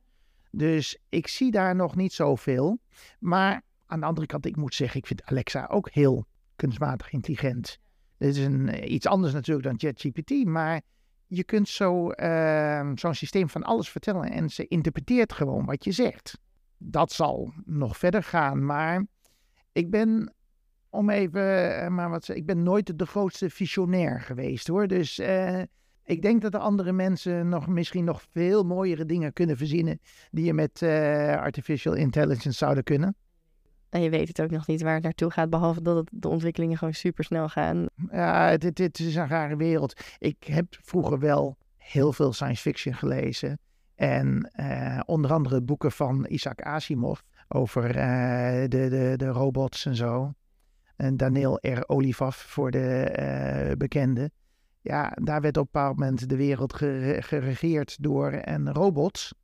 [0.50, 2.80] Dus ik zie daar nog niet zoveel.
[3.18, 6.26] Maar aan de andere kant, ik moet zeggen, ik vind Alexa ook heel
[6.56, 7.78] kunstmatig intelligent.
[8.18, 10.80] Dit is een, eh, iets anders natuurlijk dan ChatGPT, maar
[11.26, 16.38] je kunt uh, zo'n systeem van alles vertellen en ze interpreteert gewoon wat je zegt.
[16.78, 19.06] Dat zal nog verder gaan, maar
[19.72, 20.34] ik ben,
[20.90, 24.86] om even, uh, maar wat ik ben nooit de grootste visionair geweest hoor.
[24.86, 25.62] Dus uh,
[26.04, 30.44] ik denk dat de andere mensen nog misschien nog veel mooiere dingen kunnen verzinnen die
[30.44, 30.82] je met
[31.38, 33.16] artificial intelligence zouden kunnen.
[33.90, 36.78] En je weet het ook nog niet waar het naartoe gaat, behalve dat de ontwikkelingen
[36.78, 37.86] gewoon super snel gaan.
[38.10, 40.00] Ja, dit, dit is een rare wereld.
[40.18, 43.58] Ik heb vroeger wel heel veel science fiction gelezen.
[43.94, 49.94] En uh, onder andere boeken van Isaac Asimov over uh, de, de, de robots en
[49.94, 50.32] zo.
[50.96, 51.82] En Daniel R.
[51.86, 53.16] Olivaf voor de
[53.68, 54.30] uh, bekende.
[54.80, 56.72] Ja, daar werd op een bepaald moment de wereld
[57.18, 59.34] geregeerd door en robots.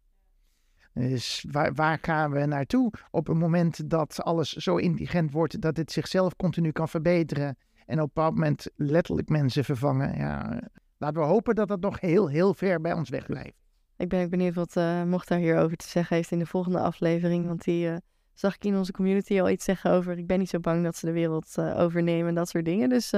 [0.95, 5.77] Dus waar, waar, gaan we naartoe op het moment dat alles zo intelligent wordt dat
[5.77, 10.17] het zichzelf continu kan verbeteren en op een bepaald moment letterlijk mensen vervangen?
[10.19, 10.61] Ja,
[10.99, 13.63] laten we hopen dat dat nog heel, heel ver bij ons wegblijft.
[13.97, 17.65] Ik ben benieuwd wat uh, Mochtar hierover te zeggen heeft in de volgende aflevering, want
[17.65, 17.97] die uh,
[18.35, 20.97] zag ik in onze community al iets zeggen over ik ben niet zo bang dat
[20.97, 22.89] ze de wereld uh, overnemen en dat soort dingen.
[22.89, 23.11] Dus,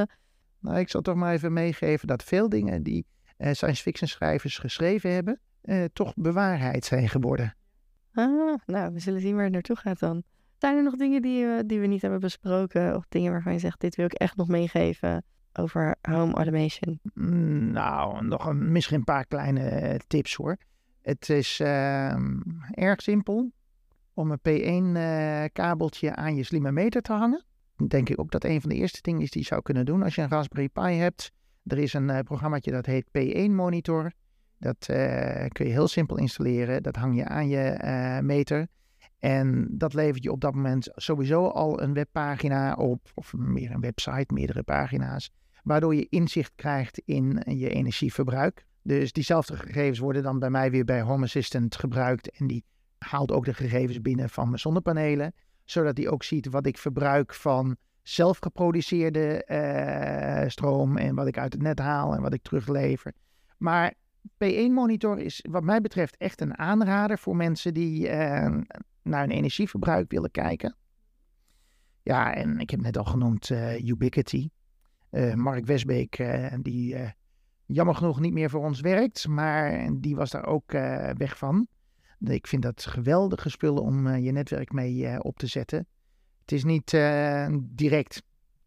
[0.60, 3.06] nou, ik zal toch maar even meegeven dat veel dingen die
[3.38, 5.40] science fiction schrijvers geschreven hebben,
[5.92, 7.55] toch bewaarheid zijn geworden.
[8.16, 10.22] Ah, nou, we zullen zien waar het naartoe gaat dan.
[10.58, 12.96] Zijn er nog dingen die, uh, die we niet hebben besproken?
[12.96, 17.00] Of dingen waarvan je zegt, dit wil ik echt nog meegeven over home automation?
[17.14, 20.56] Mm, nou, nog misschien een paar kleine eh, tips hoor.
[21.02, 22.14] Het is uh,
[22.70, 23.52] erg simpel
[24.14, 27.44] om een P1-kabeltje uh, aan je slimme meter te hangen.
[27.88, 30.02] Denk ik ook dat een van de eerste dingen is die je zou kunnen doen
[30.02, 31.32] als je een Raspberry Pi hebt.
[31.64, 34.12] Er is een programmaatje dat heet P1 Monitor.
[34.58, 36.82] Dat uh, kun je heel simpel installeren.
[36.82, 38.66] Dat hang je aan je uh, meter.
[39.18, 43.80] En dat levert je op dat moment sowieso al een webpagina op, of meer een
[43.80, 45.30] website, meerdere pagina's,
[45.62, 48.66] waardoor je inzicht krijgt in je energieverbruik.
[48.82, 52.30] Dus diezelfde gegevens worden dan bij mij weer bij Home Assistant gebruikt.
[52.30, 52.64] En die
[52.98, 55.34] haalt ook de gegevens binnen van mijn zonnepanelen.
[55.64, 60.96] Zodat hij ook ziet wat ik verbruik van zelf geproduceerde eh, stroom.
[60.96, 63.12] En wat ik uit het net haal en wat ik teruglever.
[63.58, 63.94] Maar
[64.34, 68.58] P1-monitor is wat mij betreft echt een aanrader voor mensen die eh,
[69.02, 70.76] naar hun energieverbruik willen kijken.
[72.02, 74.48] Ja, en ik heb net al genoemd uh, Ubiquity.
[75.34, 76.24] Mark Westbeek,
[76.60, 76.96] die
[77.66, 80.72] jammer genoeg niet meer voor ons werkt, maar die was daar ook
[81.16, 81.66] weg van.
[82.20, 85.86] Ik vind dat geweldige spullen om je netwerk mee op te zetten.
[86.40, 86.90] Het is niet
[87.60, 88.22] direct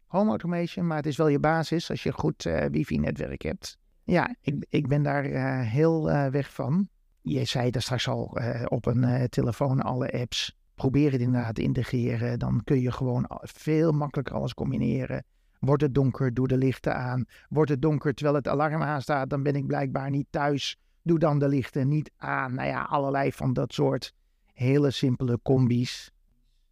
[0.06, 3.79] home automation, maar het is wel je basis als je een goed wifi-netwerk hebt.
[4.10, 6.88] Ja, ik, ik ben daar uh, heel uh, weg van.
[7.20, 10.58] Je zei daar straks al uh, op een telefoon alle apps.
[10.74, 12.38] Probeer het inderdaad te integreren.
[12.38, 15.24] Dan kun je gewoon veel makkelijker alles combineren.
[15.58, 17.24] Wordt het donker, doe de lichten aan.
[17.48, 20.78] Wordt het donker terwijl het alarm aanstaat, dan ben ik blijkbaar niet thuis.
[21.02, 22.54] Doe dan de lichten niet aan.
[22.54, 24.14] Nou ja, allerlei van dat soort
[24.52, 26.12] hele simpele combi's.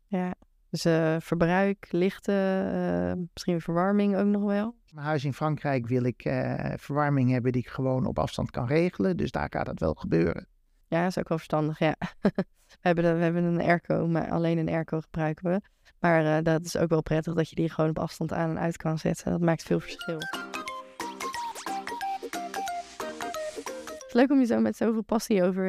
[0.06, 0.34] Ja,
[0.70, 4.74] dus uh, verbruik, lichten, uh, misschien verwarming ook nog wel.
[4.92, 8.66] Mijn huis in Frankrijk wil ik uh, verwarming hebben die ik gewoon op afstand kan
[8.66, 9.16] regelen.
[9.16, 10.46] Dus daar gaat dat wel gebeuren.
[10.86, 11.94] Ja, dat is ook wel verstandig, ja.
[12.20, 12.44] we,
[12.80, 15.60] hebben de, we hebben een airco, maar alleen een airco gebruiken we.
[15.98, 18.76] Maar dat is ook wel prettig dat je die gewoon op afstand aan en uit
[18.76, 19.30] kan zetten.
[19.30, 20.18] Dat maakt veel verschil.
[23.84, 25.66] Het is leuk om je zo met zoveel passie over,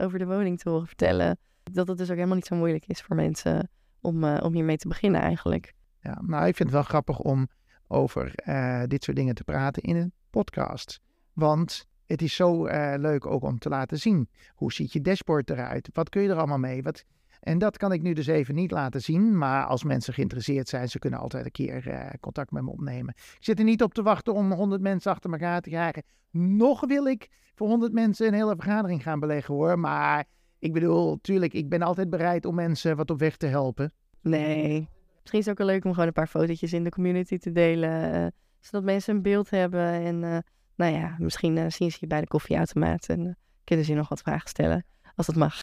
[0.00, 1.38] over de woning te horen vertellen.
[1.62, 3.70] Dat het dus ook helemaal niet zo moeilijk is voor mensen
[4.00, 5.74] om, uh, om hiermee te beginnen eigenlijk.
[6.00, 7.48] Ja, nou, ik vind het wel grappig om
[7.86, 11.00] over uh, dit soort dingen te praten in een podcast.
[11.32, 14.28] Want het is zo uh, leuk ook om te laten zien.
[14.54, 15.88] Hoe ziet je dashboard eruit?
[15.92, 16.82] Wat kun je er allemaal mee?
[16.82, 17.04] Wat...
[17.40, 19.38] En dat kan ik nu dus even niet laten zien.
[19.38, 23.14] Maar als mensen geïnteresseerd zijn, ze kunnen altijd een keer contact met me opnemen.
[23.16, 26.02] Ik zit er niet op te wachten om 100 mensen achter elkaar te krijgen.
[26.30, 29.78] Nog wil ik voor 100 mensen een hele vergadering gaan beleggen hoor.
[29.78, 30.24] Maar
[30.58, 33.92] ik bedoel, tuurlijk, ik ben altijd bereid om mensen wat op weg te helpen.
[34.20, 34.88] Nee.
[35.20, 37.52] Misschien is het ook wel leuk om gewoon een paar fotootjes in de community te
[37.52, 38.14] delen.
[38.14, 38.26] Uh,
[38.60, 39.86] zodat mensen een beeld hebben.
[39.86, 40.38] En uh,
[40.74, 43.08] nou ja, misschien uh, zien ze je bij de koffieautomaat.
[43.08, 44.86] En kunnen ze je nog wat vragen stellen.
[45.14, 45.58] Als dat mag.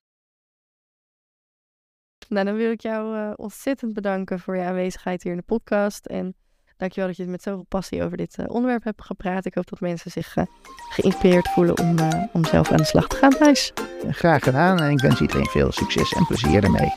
[2.28, 6.06] Nou, dan wil ik jou ontzettend bedanken voor je aanwezigheid hier in de podcast.
[6.06, 6.36] En
[6.78, 9.45] dankjewel dat je met zoveel passie over dit onderwerp hebt gepraat.
[9.45, 10.36] Ik hoop dat mensen zich
[10.89, 11.95] geïnspireerd voelen om,
[12.34, 13.73] om zelf aan de slag te gaan thuis.
[14.09, 16.93] Graag gedaan en ik wens iedereen veel succes en plezier ermee.